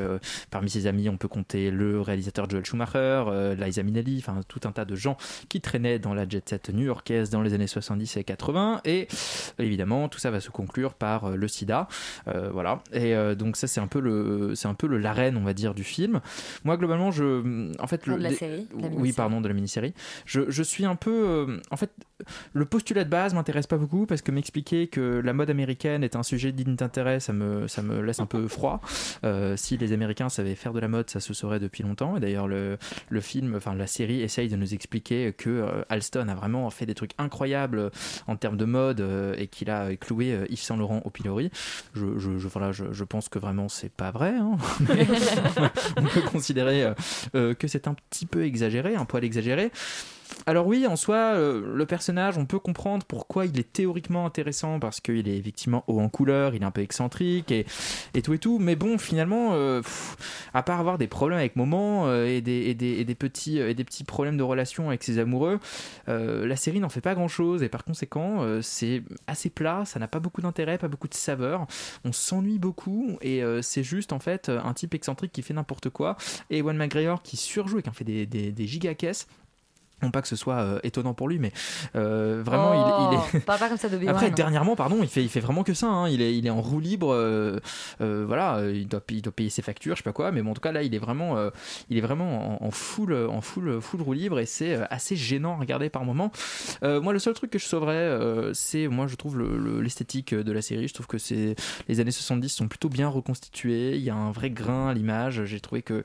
[0.51, 4.71] parmi ses amis, on peut compter le réalisateur Joel Schumacher, Liza Minnelli, enfin tout un
[4.71, 5.17] tas de gens
[5.49, 8.81] qui traînaient dans la jet set new-yorkaise dans les années 70 et 80.
[8.85, 9.07] Et
[9.59, 11.87] évidemment, tout ça va se conclure par le SIDA.
[12.51, 12.81] Voilà.
[12.93, 15.73] Et donc ça, c'est un peu le, c'est un peu le l'arène, on va dire,
[15.73, 16.19] du film.
[16.63, 19.53] Moi, globalement, je, en fait, le, de la série, de la oui, pardon, de la
[19.53, 19.93] mini-série.
[20.25, 21.91] Je, je suis un peu, euh, en fait,
[22.53, 26.15] le postulat de base m'intéresse pas beaucoup parce que m'expliquer que la mode américaine est
[26.15, 28.81] un sujet digne d'intérêt, ça me, ça me laisse un peu froid.
[29.23, 32.17] Euh, si les Américains savaient faire de la mode, ça se saurait depuis longtemps.
[32.17, 32.77] Et d'ailleurs, le,
[33.09, 36.85] le film, enfin la série, essaye de nous expliquer que euh, Alston a vraiment fait
[36.85, 37.91] des trucs incroyables
[38.27, 39.05] en termes de mode
[39.37, 41.49] et qu'il a cloué Yves Saint Laurent au pilori.
[41.93, 44.33] Je, je, je- voilà, je, je pense que vraiment c'est pas vrai.
[44.35, 44.57] hein.
[44.87, 45.07] Mais
[45.97, 46.91] on peut considérer
[47.33, 49.71] que c'est un petit peu exagéré, un poil exagéré.
[50.45, 54.79] Alors oui, en soi, euh, le personnage, on peut comprendre pourquoi il est théoriquement intéressant
[54.79, 57.65] parce qu'il est effectivement haut en couleur, il est un peu excentrique et,
[58.23, 58.57] tout et tout.
[58.59, 59.81] Mais bon, finalement, euh,
[60.53, 63.59] à part avoir des problèmes avec Moment euh, et, des, et, des, et des petits,
[63.59, 65.59] et des petits problèmes de relation avec ses amoureux,
[66.07, 70.19] la série n'en fait pas grand-chose et par conséquent, c'est assez plat, ça n'a pas
[70.19, 71.67] beaucoup d'intérêt, pas beaucoup de saveur.
[72.03, 76.17] On s'ennuie beaucoup et c'est juste en fait un type excentrique qui fait n'importe quoi
[76.49, 79.27] et Ewan McGregor qui surjoue et qui en fait des, des, des giga caisses.
[80.01, 81.51] Non pas que ce soit euh, étonnant pour lui, mais
[81.95, 83.39] euh, vraiment il, il Oh, est.
[83.41, 84.33] parle pas comme ça d'Obi-Wan, Après hein.
[84.35, 85.87] dernièrement, pardon, il fait, il fait vraiment que ça.
[85.87, 86.07] hein.
[86.09, 87.13] Il est, il est en roue libre.
[87.13, 87.59] euh,
[87.99, 90.31] voilà, il doit, il doit payer ses factures, je sais pas quoi.
[90.31, 91.37] Mais bon, en tout cas là, il est vraiment,
[91.89, 95.55] il est vraiment en, en full, en full, full roue libre et c'est assez gênant
[95.55, 96.31] à regarder par moment.
[96.81, 98.17] Moi, le seul truc que je sauverais,
[98.53, 100.87] c'est moi, je trouve le- le- l'esthétique de la série.
[100.87, 101.55] Je trouve que c'est
[101.87, 103.95] les années 70 sont plutôt bien reconstituées.
[103.95, 105.43] Il y a un vrai grain à l'image.
[105.45, 106.03] J'ai trouvé que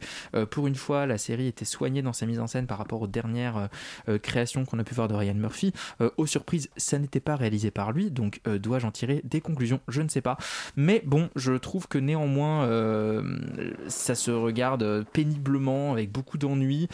[0.50, 3.06] pour une fois, la série était soignée dans sa mise en scène par rapport aux
[3.06, 3.68] dernières
[4.08, 5.72] euh, créations qu'on a pu voir de Ryan Murphy.
[6.00, 9.40] Euh, aux surprises, ça n'était pas réalisé par lui, donc euh, dois-je en tirer des
[9.40, 9.80] conclusions?
[9.88, 10.36] Je ne sais pas.
[10.76, 13.38] Mais bon, je trouve que néanmoins, euh,
[13.88, 16.88] ça se regarde péniblement, avec beaucoup d'ennui.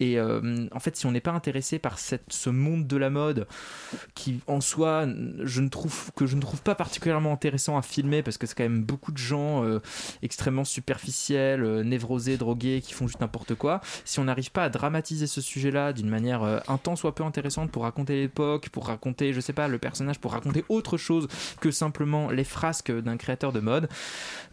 [0.00, 3.46] Et en fait, si on n'est pas intéressé par ce monde de la mode,
[4.14, 5.06] qui en soi,
[5.42, 8.54] je ne trouve que je ne trouve pas particulièrement intéressant à filmer, parce que c'est
[8.54, 9.64] quand même beaucoup de gens
[10.22, 13.80] extrêmement superficiels, névrosés, drogués, qui font juste n'importe quoi.
[14.04, 17.24] Si on n'arrive pas à dramatiser ce sujet-là d'une manière euh, un tant soit peu
[17.24, 21.28] intéressante pour raconter l'époque, pour raconter, je sais pas, le personnage, pour raconter autre chose
[21.60, 23.88] que simplement les frasques d'un créateur de mode,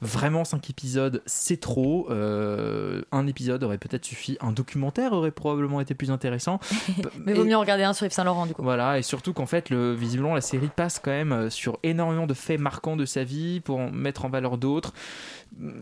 [0.02, 2.08] vraiment 5 épisodes, c'est trop.
[2.10, 6.60] Euh, un épisode aurait peut-être suffi, un documentaire aurait probablement été plus intéressant.
[7.26, 8.64] Mais vaut mieux en regarder un sur Yves Saint Laurent du coup.
[8.64, 12.28] Voilà, et surtout qu'en fait, le, visiblement, la série passe quand même euh, sur énormément
[12.28, 14.94] de faits marquants de sa vie pour en mettre en valeur d'autres.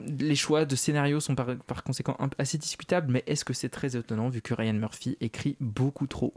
[0.07, 3.95] Les choix de scénario sont par, par conséquent assez discutables, mais est-ce que c'est très
[3.95, 5.90] étonnant vu que Ryan Murphy écrit beaucoup?
[6.07, 6.33] Trop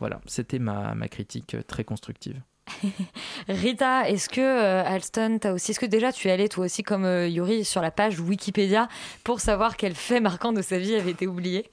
[0.00, 2.40] Voilà, c'était ma, ma critique euh, très constructive.
[3.48, 6.82] Rita, est-ce que euh, Alston, t'as aussi, est-ce que déjà tu es allé toi aussi
[6.82, 8.88] comme euh, Yuri sur la page Wikipédia
[9.24, 11.70] pour savoir quel fait marquant de sa vie avait été oublié?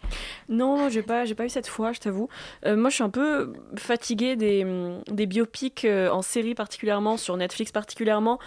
[0.49, 2.29] Non, j'ai pas, j'ai pas eu cette fois, je t'avoue.
[2.65, 7.17] Euh, moi, je suis un peu fatiguée des, hum, des biopics euh, en série particulièrement,
[7.17, 8.39] sur Netflix particulièrement,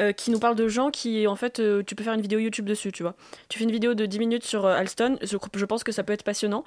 [0.00, 2.38] euh, qui nous parlent de gens qui, en fait, euh, tu peux faire une vidéo
[2.38, 3.14] YouTube dessus, tu vois.
[3.50, 6.02] Tu fais une vidéo de 10 minutes sur euh, Alston, je, je pense que ça
[6.02, 6.64] peut être passionnant.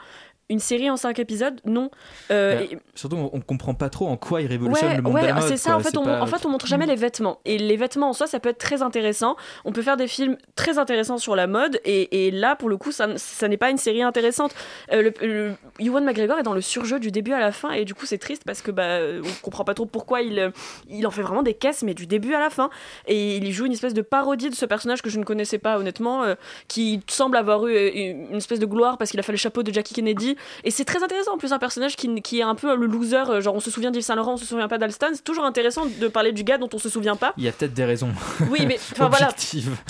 [0.48, 1.90] Une série en 5 épisodes, non.
[2.30, 5.14] Euh, et- Surtout, on, on comprend pas trop en quoi il révolutionne Ouais, le monde
[5.16, 5.44] ouais, de la mode.
[5.48, 5.72] c'est ça.
[5.72, 5.80] quoi.
[5.80, 7.40] En fait, on, pas- en fait, on montre jamais les vêtements.
[7.46, 9.36] Et les vêtements en soi, ça peut être très intéressant.
[9.66, 11.80] On peut faire des films très intéressants sur la mode.
[11.84, 14.54] Et, et là, pour le coup, ça, ça n'est pas une série intéressante.
[14.92, 17.72] Euh, le, le- Ewan McGregor est dans le surjeu du début à la fin.
[17.72, 20.52] Et du coup, c'est triste parce que bah, on comprend pas trop pourquoi il, euh,
[20.90, 22.70] il en fait vraiment des caisses, mais du début à la fin.
[23.08, 25.80] Et il joue une espèce de parodie de ce personnage que je ne connaissais pas,
[25.80, 26.36] honnêtement, euh,
[26.68, 29.74] qui semble avoir eu une espèce de gloire parce qu'il a fait le chapeau de
[29.74, 30.35] Jackie Kennedy.
[30.64, 31.34] Et c'est très intéressant.
[31.34, 33.30] En plus, un personnage qui, qui est un peu le loser.
[33.30, 35.08] euh, Genre, on se souvient d'Yves Saint Laurent, on se souvient pas d'Alston.
[35.14, 37.34] C'est toujours intéressant de parler du gars dont on se souvient pas.
[37.38, 38.12] Il y a peut-être des raisons.
[38.50, 39.30] Oui, mais enfin voilà.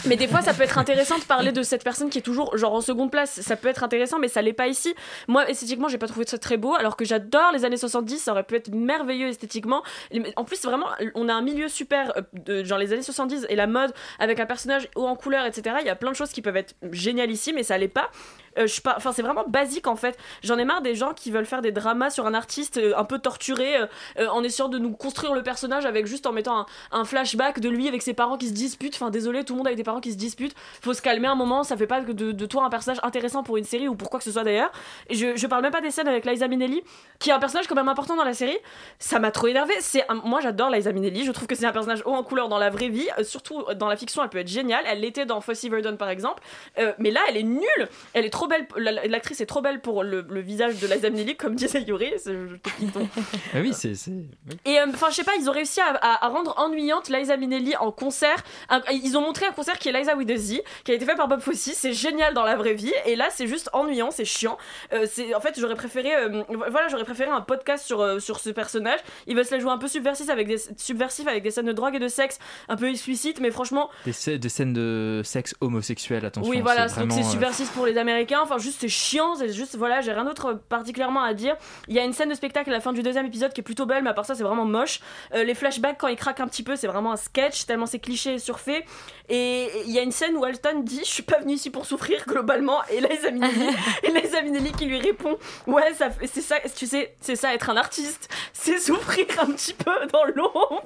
[0.05, 2.57] Mais des fois, ça peut être intéressant de parler de cette personne qui est toujours
[2.57, 3.41] genre en seconde place.
[3.41, 4.93] Ça peut être intéressant, mais ça l'est pas ici.
[5.27, 8.19] Moi, esthétiquement, j'ai pas trouvé ça très beau, alors que j'adore les années 70.
[8.19, 9.83] Ça aurait pu être merveilleux esthétiquement.
[10.35, 13.55] En plus, vraiment, on a un milieu super, euh, de, genre les années 70 et
[13.55, 15.77] la mode avec un personnage haut en couleur, etc.
[15.81, 18.09] Il y a plein de choses qui peuvent être génialissimes, mais ça l'est pas.
[18.57, 20.17] Euh, c'est vraiment basique en fait.
[20.43, 23.03] J'en ai marre des gens qui veulent faire des dramas sur un artiste euh, un
[23.03, 27.05] peu torturé euh, en essayant de nous construire le personnage avec juste en mettant un,
[27.05, 28.95] flashback de lui avec ses parents qui se disputent.
[28.95, 30.55] Enfin désolé, tout le monde avec des parents qui se disputent.
[30.81, 33.63] Faut se calmer un moment, ça fait pas de, toi un personnage intéressant pour une
[33.63, 34.71] série ou pour quoi que ce soit d'ailleurs.
[35.09, 36.83] Je, je parle même pas des scènes avec Liza Minnelli
[37.19, 38.57] qui est un personnage quand même important dans la série.
[38.99, 39.73] Ça m'a trop énervé.
[39.79, 42.57] C'est moi j'adore Liza Minnelli, je trouve que c'est un personnage haut en couleur dans
[42.57, 44.83] la vraie vie, surtout dans la fiction elle peut être géniale.
[44.87, 46.41] Elle l'était dans Fossey Verdon par exemple,
[46.97, 47.89] mais là elle est nulle.
[48.13, 50.87] Elle est trop trop belle, la- l'actrice est trop belle pour le, le visage de
[50.87, 52.11] Liza Minnelli, comme disait Yuri.
[53.53, 53.93] Ah oui, c'est.
[54.07, 54.27] oui.
[54.65, 57.37] et euh, enfin, je sais pas, ils ont réussi à, à- à rendre ennuyante Liza
[57.37, 58.43] Minnelli en concert.
[58.69, 61.27] Un- ils ont montré un concert qui est Liza Z, qui a été fait par
[61.27, 61.55] Bob Fosse.
[61.55, 62.93] C'est génial dans la vraie vie.
[63.05, 64.57] Et là, c'est juste ennuyant, c'est chiant.
[64.93, 68.49] Euh, c'est en fait, j'aurais préféré, euh, voilà, j'aurais préféré un podcast sur sur ce
[68.49, 68.99] personnage.
[69.27, 71.71] Il va se la jouer un peu subversif avec des subversif avec des scènes de
[71.73, 76.25] drogue et de sexe un peu explicites, mais franchement, Des, des scènes de sexe homosexuel,
[76.25, 76.49] attention.
[76.49, 78.34] oui, voilà, c'est donc c'est subversif pour les Américains.
[78.41, 81.55] Enfin, juste c'est chiant, c'est juste voilà, j'ai rien d'autre particulièrement à dire.
[81.87, 83.63] Il y a une scène de spectacle à la fin du deuxième épisode qui est
[83.63, 84.99] plutôt belle, mais à part ça, c'est vraiment moche.
[85.33, 87.99] Euh, les flashbacks quand il craque un petit peu, c'est vraiment un sketch tellement c'est
[87.99, 88.85] cliché et surfait.
[89.29, 91.85] Et il y a une scène où Alton dit Je suis pas venu ici pour
[91.85, 92.83] souffrir globalement.
[92.91, 97.15] Et Liza Minnelli, et Liza Minnelli qui lui répond Ouais, ça, c'est ça, tu sais,
[97.21, 98.29] c'est ça être un artiste,
[98.79, 100.83] souffrir un petit peu dans l'ombre.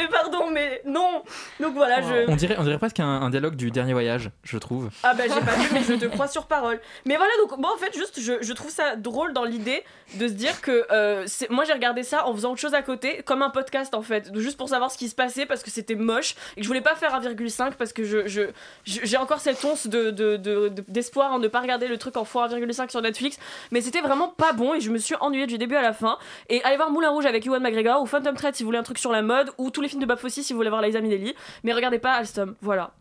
[0.00, 1.22] Et pardon, mais non.
[1.60, 2.30] Donc voilà, je.
[2.30, 4.90] On dirait, on dirait presque un, un dialogue du dernier voyage, je trouve.
[5.02, 6.80] Ah bah j'ai pas vu mais je te crois sur parole.
[7.06, 10.28] Mais voilà donc moi en fait juste je, je trouve ça drôle dans l'idée de
[10.28, 13.42] se dire que euh, moi j'ai regardé ça en faisant autre chose à côté comme
[13.42, 16.34] un podcast en fait juste pour savoir ce qui se passait parce que c'était moche
[16.56, 18.46] et que je voulais pas faire 1,5 parce que je, je-
[18.84, 22.16] j'ai encore cette once de, de- de- de- d'espoir en ne pas regarder le truc
[22.16, 23.38] en fois 1,5 sur Netflix
[23.70, 26.18] mais c'était vraiment pas bon et je me suis ennuyée du début à la fin
[26.48, 28.82] et allez voir Moulin Rouge avec Ewan McGregor ou Phantom Thread si vous voulez un
[28.82, 30.82] truc sur la mode ou tous les films de Bob Fosse si vous voulez voir
[30.82, 32.92] Liza Minnelli mais regardez pas Alstom voilà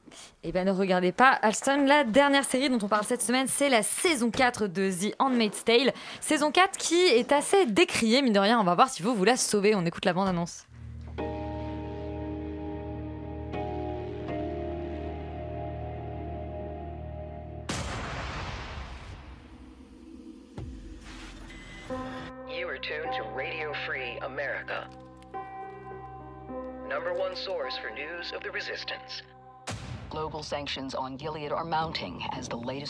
[0.44, 1.86] Eh ben ne regardez pas Alston.
[1.88, 5.64] La dernière série dont on parle cette semaine, c'est la saison 4 de The Handmaid's
[5.64, 5.94] Tale.
[6.20, 8.60] Saison 4 qui est assez décriée, mine de rien.
[8.60, 9.76] On va voir si vous vous la sauvez.
[9.76, 10.66] On écoute la bande-annonce.
[22.82, 24.88] Tuned to Radio Free America.
[26.90, 29.22] Number one source for news of the resistance.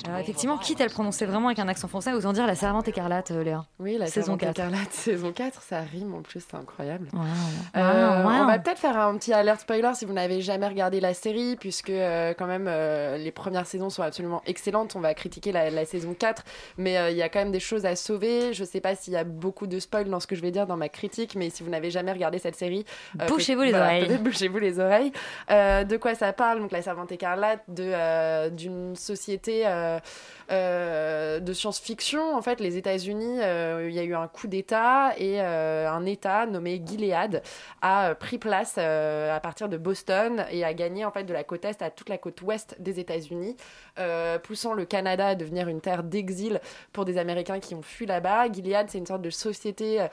[0.06, 2.56] Alors wave effectivement, quitte à le prononcer vraiment avec un accent français, autant dire la
[2.56, 3.66] servante écarlate, euh, Léa.
[3.80, 4.50] Oui, la saison saison 4.
[4.52, 7.10] écarlate, saison 4, ça rime en plus, c'est incroyable.
[7.14, 7.20] Wow.
[7.78, 8.30] Euh, Wow.
[8.42, 11.56] On va peut-être faire un petit alert spoiler si vous n'avez jamais regardé la série,
[11.60, 14.96] puisque euh, quand même euh, les premières saisons sont absolument excellentes.
[14.96, 16.44] On va critiquer la, la saison 4,
[16.78, 18.54] mais euh, il y a quand même des choses à sauver.
[18.54, 20.68] Je sais pas s'il y a beaucoup de spoil dans ce que je vais dire
[20.68, 22.86] dans ma critique, mais si vous n'avez jamais regardé cette série,
[23.20, 24.18] euh, Bouchez-vous les voilà, oreilles.
[24.18, 25.12] Bouchez-vous les oreilles.
[25.50, 26.60] De quoi ça parle?
[26.60, 29.68] Donc la servante écarlate, de euh, d'une société.
[29.68, 30.00] euh,
[30.52, 32.36] euh, de science-fiction.
[32.36, 36.82] En fait, les États-Unis, il y a eu un coup d'État et un État nommé
[36.86, 37.42] Gilead
[37.82, 41.64] a pris place à partir de Boston et a gagné en fait de la côte
[41.64, 43.56] est à toute la côte ouest des États-Unis,
[44.44, 46.60] poussant le Canada à devenir une terre d'exil
[46.92, 48.52] pour des Américains qui ont fui là-bas.
[48.52, 50.06] Gilead, c'est une sorte de société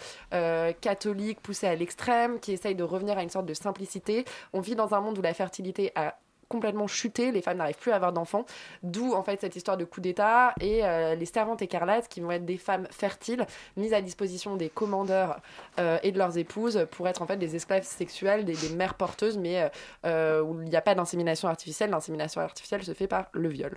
[0.81, 4.25] catholique poussée à l'extrême qui essaye de revenir à une sorte de simplicité.
[4.53, 6.15] On vit dans un monde où la fertilité a
[6.49, 8.45] complètement chuté, les femmes n'arrivent plus à avoir d'enfants,
[8.83, 12.31] d'où en fait cette histoire de coup d'État et euh, les servantes écarlates qui vont
[12.31, 13.47] être des femmes fertiles
[13.77, 15.41] mises à disposition des commandeurs
[15.79, 19.39] euh, et de leurs épouses pour être en fait des esclaves sexuels, des, mères porteuses,
[19.39, 19.71] mais
[20.05, 23.77] euh, où il n'y a pas d'insémination artificielle, l'insémination artificielle se fait par le viol.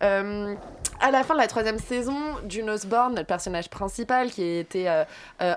[0.00, 2.16] À la fin de la troisième saison,
[2.48, 5.04] June Osborne, notre personnage principal, qui euh,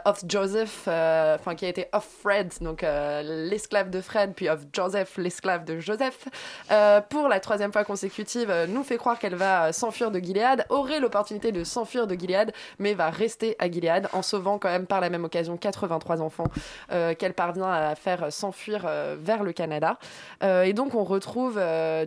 [0.05, 5.17] off Joseph, enfin qui a été off Fred, donc l'esclave de Fred, puis off Joseph,
[5.17, 6.27] l'esclave de Joseph,
[6.71, 10.65] euh, pour la troisième fois consécutive, euh, nous fait croire qu'elle va s'enfuir de Gilead,
[10.69, 14.87] aurait l'opportunité de s'enfuir de Gilead, mais va rester à Gilead en sauvant quand même
[14.87, 16.47] par la même occasion 83 enfants
[16.91, 19.97] euh, qu'elle parvient à faire s'enfuir euh, vers le Canada.
[20.41, 21.59] Et donc on retrouve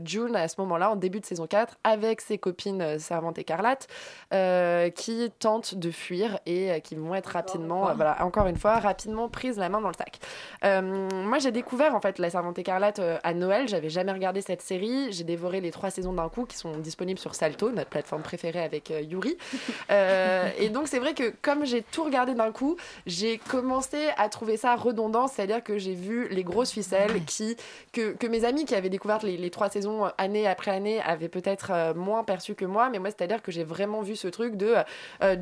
[0.05, 3.86] June à ce moment-là, en début de saison 4, avec ses copines servantes écarlates,
[4.95, 9.59] qui tentent de fuir et qui vont être rapidement, voilà, encore une fois, rapidement prises
[9.59, 10.18] la main dans le sac.
[10.62, 15.12] Moi j'ai découvert en fait la servante écarlate à Noël, j'avais jamais regardé cette série,
[15.12, 18.62] j'ai dévoré les trois saisons d'un coup qui sont disponibles sur Salto, notre plateforme préférée
[18.62, 19.37] avec euh, Yuri.
[19.91, 22.76] Euh, et donc c'est vrai que comme j'ai tout regardé d'un coup,
[23.07, 27.57] j'ai commencé à trouver ça redondant, c'est-à-dire que j'ai vu les grosses ficelles qui,
[27.93, 31.01] que, que mes amis qui avaient découvert les, les trois saisons euh, année après année
[31.03, 34.57] avaient peut-être moins perçu que moi, mais moi c'est-à-dire que j'ai vraiment vu ce truc
[34.57, 34.74] de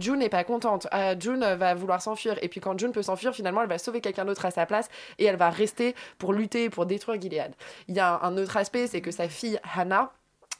[0.00, 0.86] June n'est pas contente,
[1.18, 4.24] June va vouloir s'enfuir, et puis quand June peut s'enfuir, finalement elle va sauver quelqu'un
[4.24, 4.88] d'autre à sa place
[5.18, 7.52] et elle va rester pour lutter, pour détruire Gilead.
[7.88, 10.12] Il y a un, un autre aspect, c'est que sa fille Hannah,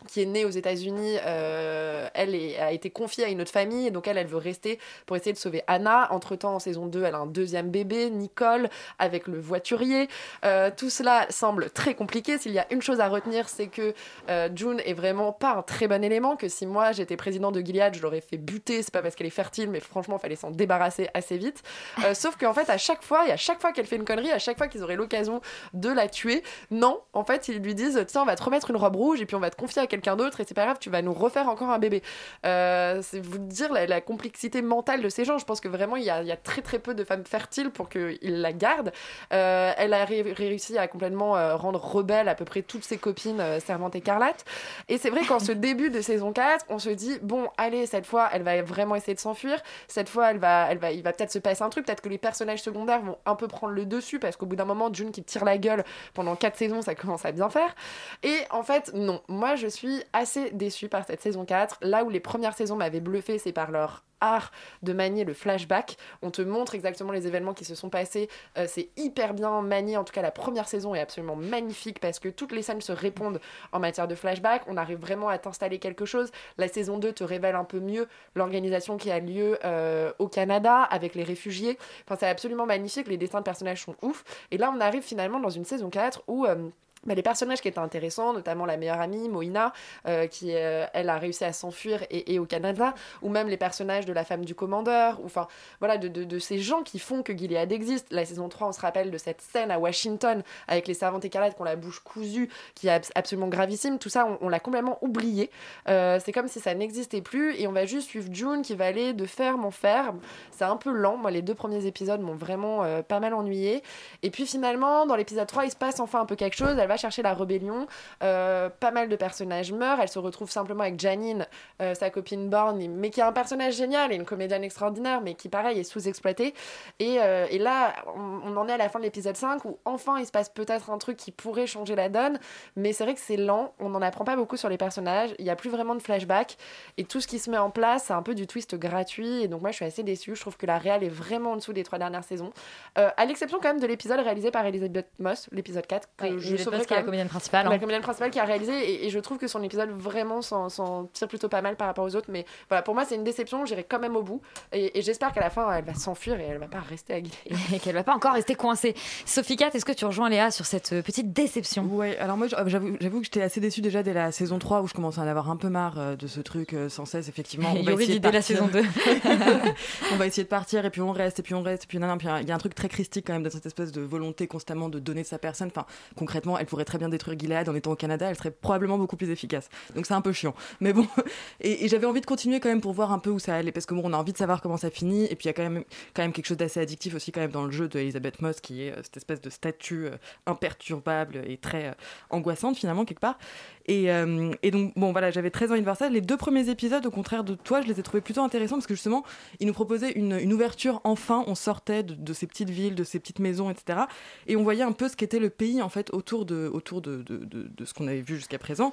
[0.09, 3.87] qui est née aux États-Unis, euh, elle est- a été confiée à une autre famille,
[3.87, 6.09] et donc elle, elle veut rester pour essayer de sauver Anna.
[6.13, 10.09] Entre-temps, en saison 2, elle a un deuxième bébé, Nicole, avec le voiturier.
[10.45, 12.39] Euh, tout cela semble très compliqué.
[12.39, 13.95] S'il y a une chose à retenir, c'est que
[14.29, 17.61] euh, June est vraiment pas un très bon élément, que si moi j'étais président de
[17.61, 18.83] Gilead, je l'aurais fait buter.
[18.83, 21.63] C'est pas parce qu'elle est fertile, mais franchement, il fallait s'en débarrasser assez vite.
[22.15, 24.39] Sauf qu'en fait, à chaque fois, et à chaque fois qu'elle fait une connerie, à
[24.39, 25.41] chaque fois qu'ils auraient l'occasion
[25.75, 28.77] de la tuer, non, en fait, ils lui disent Tiens, on va te remettre une
[28.77, 30.79] robe rouge et puis on va te confier à quelqu'un d'autre et c'est pas grave,
[30.81, 32.03] tu vas nous refaire encore un bébé.
[32.47, 35.39] Euh, c'est vous dire la, la complexité mentale de ces gens.
[35.39, 37.25] Je pense que vraiment, il y a, il y a très très peu de femmes
[37.25, 38.93] fertiles pour qu'ils la gardent.
[39.33, 42.97] Euh, elle a ré- réussi à complètement euh, rendre rebelle à peu près toutes ses
[42.99, 44.45] copines servantes écarlates.
[44.89, 48.07] Et c'est vrai qu'en ce début de saison 4, on se dit, bon, allez, cette
[48.07, 49.61] fois, elle va vraiment essayer de s'enfuir.
[49.89, 51.87] Cette fois, elle va, elle va, il va peut-être se passer un truc.
[51.87, 54.65] Peut-être que les personnages secondaires vont un peu prendre le dessus parce qu'au bout d'un
[54.65, 55.85] moment, June qui tire la gueule
[56.15, 57.75] pendant 4 saisons, ça commence à bien faire.
[58.23, 59.21] Et en fait, non.
[59.29, 59.82] Moi, je suis
[60.13, 61.79] assez déçue par cette saison 4.
[61.83, 64.53] Là où les premières saisons m'avaient bluffé, c'est par leur art
[64.83, 65.97] de manier le flashback.
[66.23, 68.29] On te montre exactement les événements qui se sont passés.
[68.57, 69.97] Euh, c'est hyper bien manié.
[69.97, 72.93] En tout cas, la première saison est absolument magnifique parce que toutes les scènes se
[72.93, 73.41] répondent
[73.73, 74.63] en matière de flashback.
[74.69, 76.31] On arrive vraiment à t'installer quelque chose.
[76.57, 80.83] La saison 2 te révèle un peu mieux l'organisation qui a lieu euh, au Canada
[80.83, 81.79] avec les réfugiés.
[82.07, 83.09] Enfin, c'est absolument magnifique.
[83.09, 84.25] Les dessins de personnages sont ouf.
[84.51, 86.47] Et là, on arrive finalement dans une saison 4 où.
[86.47, 86.69] euh,
[87.05, 89.73] bah, les personnages qui étaient intéressants, notamment la meilleure amie, Moïna,
[90.07, 94.07] euh, qui, euh, elle, a réussi à s'enfuir et, au Canada, ou même les personnages
[94.07, 95.49] de la femme du commandeur, ou enfin,
[95.81, 98.07] voilà, de, ces gens qui font que Gilead existe.
[98.13, 101.55] La saison 3, on se rappelle de cette scène à Washington avec les servantes écarlates
[101.55, 103.99] qui ont la bouche cousue, qui est abs- absolument gravissime.
[103.99, 105.51] Tout ça, on, l'a complètement oublié.
[105.89, 108.87] Euh, c'est comme si ça n'existait plus, et on va juste suivre June qui va
[108.87, 110.21] aller de ferme en ferme.
[110.53, 111.17] C'est un peu lent.
[111.17, 113.83] Moi, les deux premiers épisodes m'ont vraiment pas mal ennuyé.
[114.23, 116.77] Et puis finalement, dans l'épisode 3, il se passe enfin un peu quelque chose.
[116.93, 117.87] Va chercher la rébellion.
[118.23, 119.99] Euh, pas mal de personnages meurent.
[120.01, 121.47] Elle se retrouve simplement avec Janine,
[121.81, 125.35] euh, sa copine Born, mais qui est un personnage génial et une comédienne extraordinaire, mais
[125.35, 126.55] qui, pareil, est sous-exploitée.
[126.99, 129.79] Et, euh, et là, on, on en est à la fin de l'épisode 5 où
[129.85, 132.39] enfin il se passe peut-être un truc qui pourrait changer la donne.
[132.77, 133.75] Mais c'est vrai que c'est lent.
[133.79, 135.35] On n'en apprend pas beaucoup sur les personnages.
[135.39, 136.57] Il n'y a plus vraiment de flashback.
[136.99, 139.43] Et tout ce qui se met en place, c'est un peu du twist gratuit.
[139.43, 140.37] Et donc, moi, je suis assez déçue.
[140.37, 142.53] Je trouve que la réal est vraiment en dessous des trois dernières saisons.
[142.97, 146.09] À l'exception quand même de l'épisode réalisé par Elizabeth Moss, l'épisode 4.
[146.17, 147.79] Que Oui, je sauverai Moss qui est la comédienne principale, La hein.
[147.79, 148.73] comédienne principale qui a réalisé.
[148.73, 152.05] Et, et je trouve que son épisode vraiment s'en- tire plutôt pas mal par rapport
[152.05, 152.29] aux autres.
[152.31, 153.65] Mais voilà, pour moi, c'est une déception.
[153.67, 154.41] J'irai quand même au bout.
[154.73, 157.19] Et, et j'espère qu'à la fin, elle va s'enfuir et elle va pas rester à
[157.75, 158.95] et qu'elle va pas encore rester coincée.
[159.27, 161.85] Sophie Cat, est-ce que tu rejoins Léa sur cette euh, petite déception?
[161.85, 164.89] Ouais, alors moi j'avoue j'avoue que j'étais assez déçue déjà dès la saison 3 où
[164.89, 167.29] je commençais à en avoir un peu marre euh, de ce truc euh, sans cesse
[167.29, 167.73] effectivement.
[167.79, 168.83] On va essayer de dès la saison 2.
[170.13, 171.99] on va essayer de partir et puis on reste et puis on reste et puis
[171.99, 174.01] nan, puis il y a un truc très christique quand même de cette espèce de
[174.01, 175.69] volonté constamment de donner de sa personne.
[175.69, 178.97] Enfin concrètement elle pourrait très bien détruire Gilead en étant au Canada, elle serait probablement
[178.97, 179.69] beaucoup plus efficace.
[179.95, 180.55] Donc c'est un peu chiant.
[180.81, 181.07] Mais bon,
[181.61, 183.73] et, et j'avais envie de continuer quand même pour voir un peu où ça allait
[183.73, 185.51] parce que bon on a envie de savoir comment ça finit et puis il y
[185.51, 187.89] a quand même quand même quelque chose d'assez addictif aussi quand même dans le jeu
[187.89, 190.17] de Elizabeth Moss qui est euh, cette espèce de statue euh,
[190.47, 191.93] imperturbable et très euh,
[192.31, 193.39] angoissante finalement quelque part.
[193.87, 196.09] Et, euh, et donc bon voilà j'avais très envie de voir ça.
[196.09, 198.87] Les deux premiers épisodes au contraire de toi je les ai trouvés plutôt intéressants parce
[198.87, 199.25] que justement
[199.61, 201.45] ils nous proposaient une, ouverture enfin.
[201.47, 204.01] On sortait de, ces petites villes de ces petites maisons etc
[204.47, 207.23] et on voyait un peu ce qu'était le pays en fait autour de autour de-
[207.23, 208.93] de ce qu'on avait vu jusqu'à présent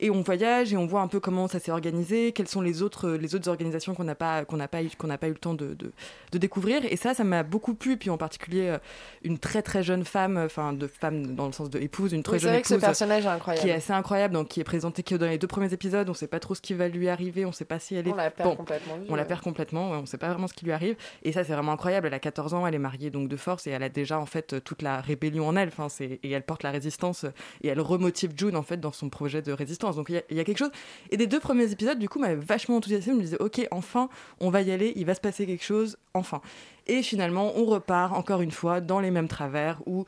[0.00, 2.82] et on voyage et on voit un peu comment ça s'est organisé, quelles sont les
[2.82, 5.32] autres, les autres organisations qu'on n'a pas, qu'on n'a pas, eu- qu'on n'a pas eu
[5.32, 5.92] le temps de, de,
[6.32, 6.82] de découvrir.
[6.90, 7.96] Et ça, ça m'a beaucoup plu.
[7.96, 8.78] Puis en particulier, euh,
[9.22, 12.22] une très très jeune femme, euh, enfin de femme dans le sens de épouse, une
[12.22, 12.84] très Oui, c'est jeune vrai que ce épouse.
[12.84, 13.62] personnage est incroyable.
[13.64, 16.08] Qui est assez incroyable, donc qui est présentée que dans les deux premiers épisodes.
[16.08, 18.12] On sait pas trop ce qui va lui arriver, on sait pas si elle est.
[18.12, 20.54] On la perd Bon, complètement On la perd complètement, ouais, on sait pas vraiment ce
[20.54, 20.96] qui lui arrive.
[21.22, 22.06] Et ça, c'est vraiment incroyable.
[22.06, 24.26] Elle a 14 ans, elle est mariée donc de force et elle a déjà en
[24.26, 25.68] fait toute la rébellion en elle.
[25.68, 27.30] Enfin, et elle porte la résistance euh,
[27.62, 29.89] et elle remotive June en fait dans son projet de résistance.
[29.96, 30.70] Donc il y a- quelque chose.
[31.10, 33.12] Et des deux premiers épisodes, du coup, m'avaient vachement enthousiasmé.
[33.12, 34.08] Je me disais, ok, enfin,
[34.40, 36.40] on va y aller, il va se passer quelque chose, enfin.
[36.86, 40.04] Et finalement, on repart encore une fois dans les mêmes travers où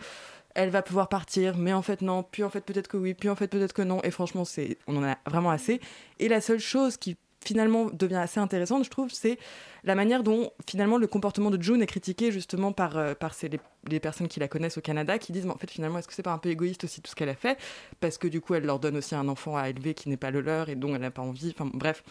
[0.55, 3.29] elle va pouvoir partir, mais en fait non, puis en fait peut-être que oui, puis
[3.31, 4.01] en fait peut-être que non.
[4.03, 5.81] Et franchement, c'est, on en a vraiment assez.
[6.19, 9.39] Et la seule chose qui finalement devient assez intéressante, je trouve, c'est
[9.85, 13.51] la manière dont finalement le comportement de June est critiqué justement par, euh, par ces,
[13.89, 16.15] les, personnes qui la connaissent au Canada, qui disent mais en fait finalement est-ce que
[16.15, 17.59] c'est pas un peu égoïste aussi tout ce qu'elle a fait?
[18.01, 20.31] Parce que du coup elle leur donne aussi un enfant à élever qui n'est pas
[20.31, 21.53] le leur et dont elle n'a pas envie.
[21.57, 22.05] Enfin bref,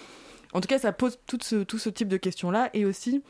[0.53, 3.23] en tout cas ça pose tout ce, tout ce type de questions là et aussi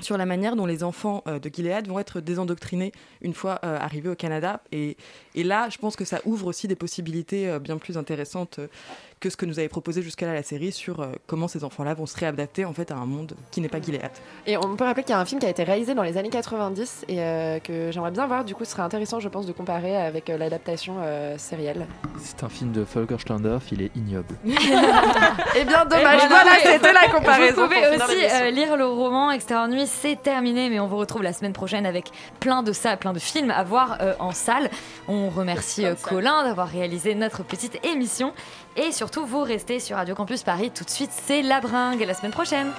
[0.00, 2.90] sur la manière dont les enfants euh, de Gilead vont être désendoctrinés
[3.22, 4.60] une fois euh, arrivés au Canada.
[4.72, 4.96] Et,
[5.36, 8.58] et là, je pense que ça ouvre aussi des possibilités bien plus intéressantes
[9.24, 11.94] que ce que nous avait proposé jusqu'à là la série sur euh, comment ces enfants-là
[11.94, 14.10] vont se réadapter en fait à un monde qui n'est pas Gilead.
[14.46, 16.18] Et on peut rappeler qu'il y a un film qui a été réalisé dans les
[16.18, 18.44] années 90 et euh, que j'aimerais bien voir.
[18.44, 21.86] Du coup, ce serait intéressant, je pense, de comparer avec euh, l'adaptation euh, sérielle.
[22.18, 24.34] C'est un film de Volker Schlendorf, il est ignoble.
[25.56, 26.24] Eh bien, dommage.
[26.24, 27.62] Et voilà, c'était la comparaison.
[27.62, 31.22] Vous pouvez aussi euh, lire le roman Extérieur Nuit, c'est terminé, mais on vous retrouve
[31.22, 32.10] la semaine prochaine avec
[32.40, 34.70] plein de ça, plein de films à voir euh, en salle.
[35.06, 38.32] On remercie euh, Colin d'avoir réalisé notre petite émission
[38.76, 40.70] et surtout, vous restez sur Radio Campus Paris.
[40.74, 42.00] Tout de suite, c'est La Bringue.
[42.00, 42.72] La semaine prochaine.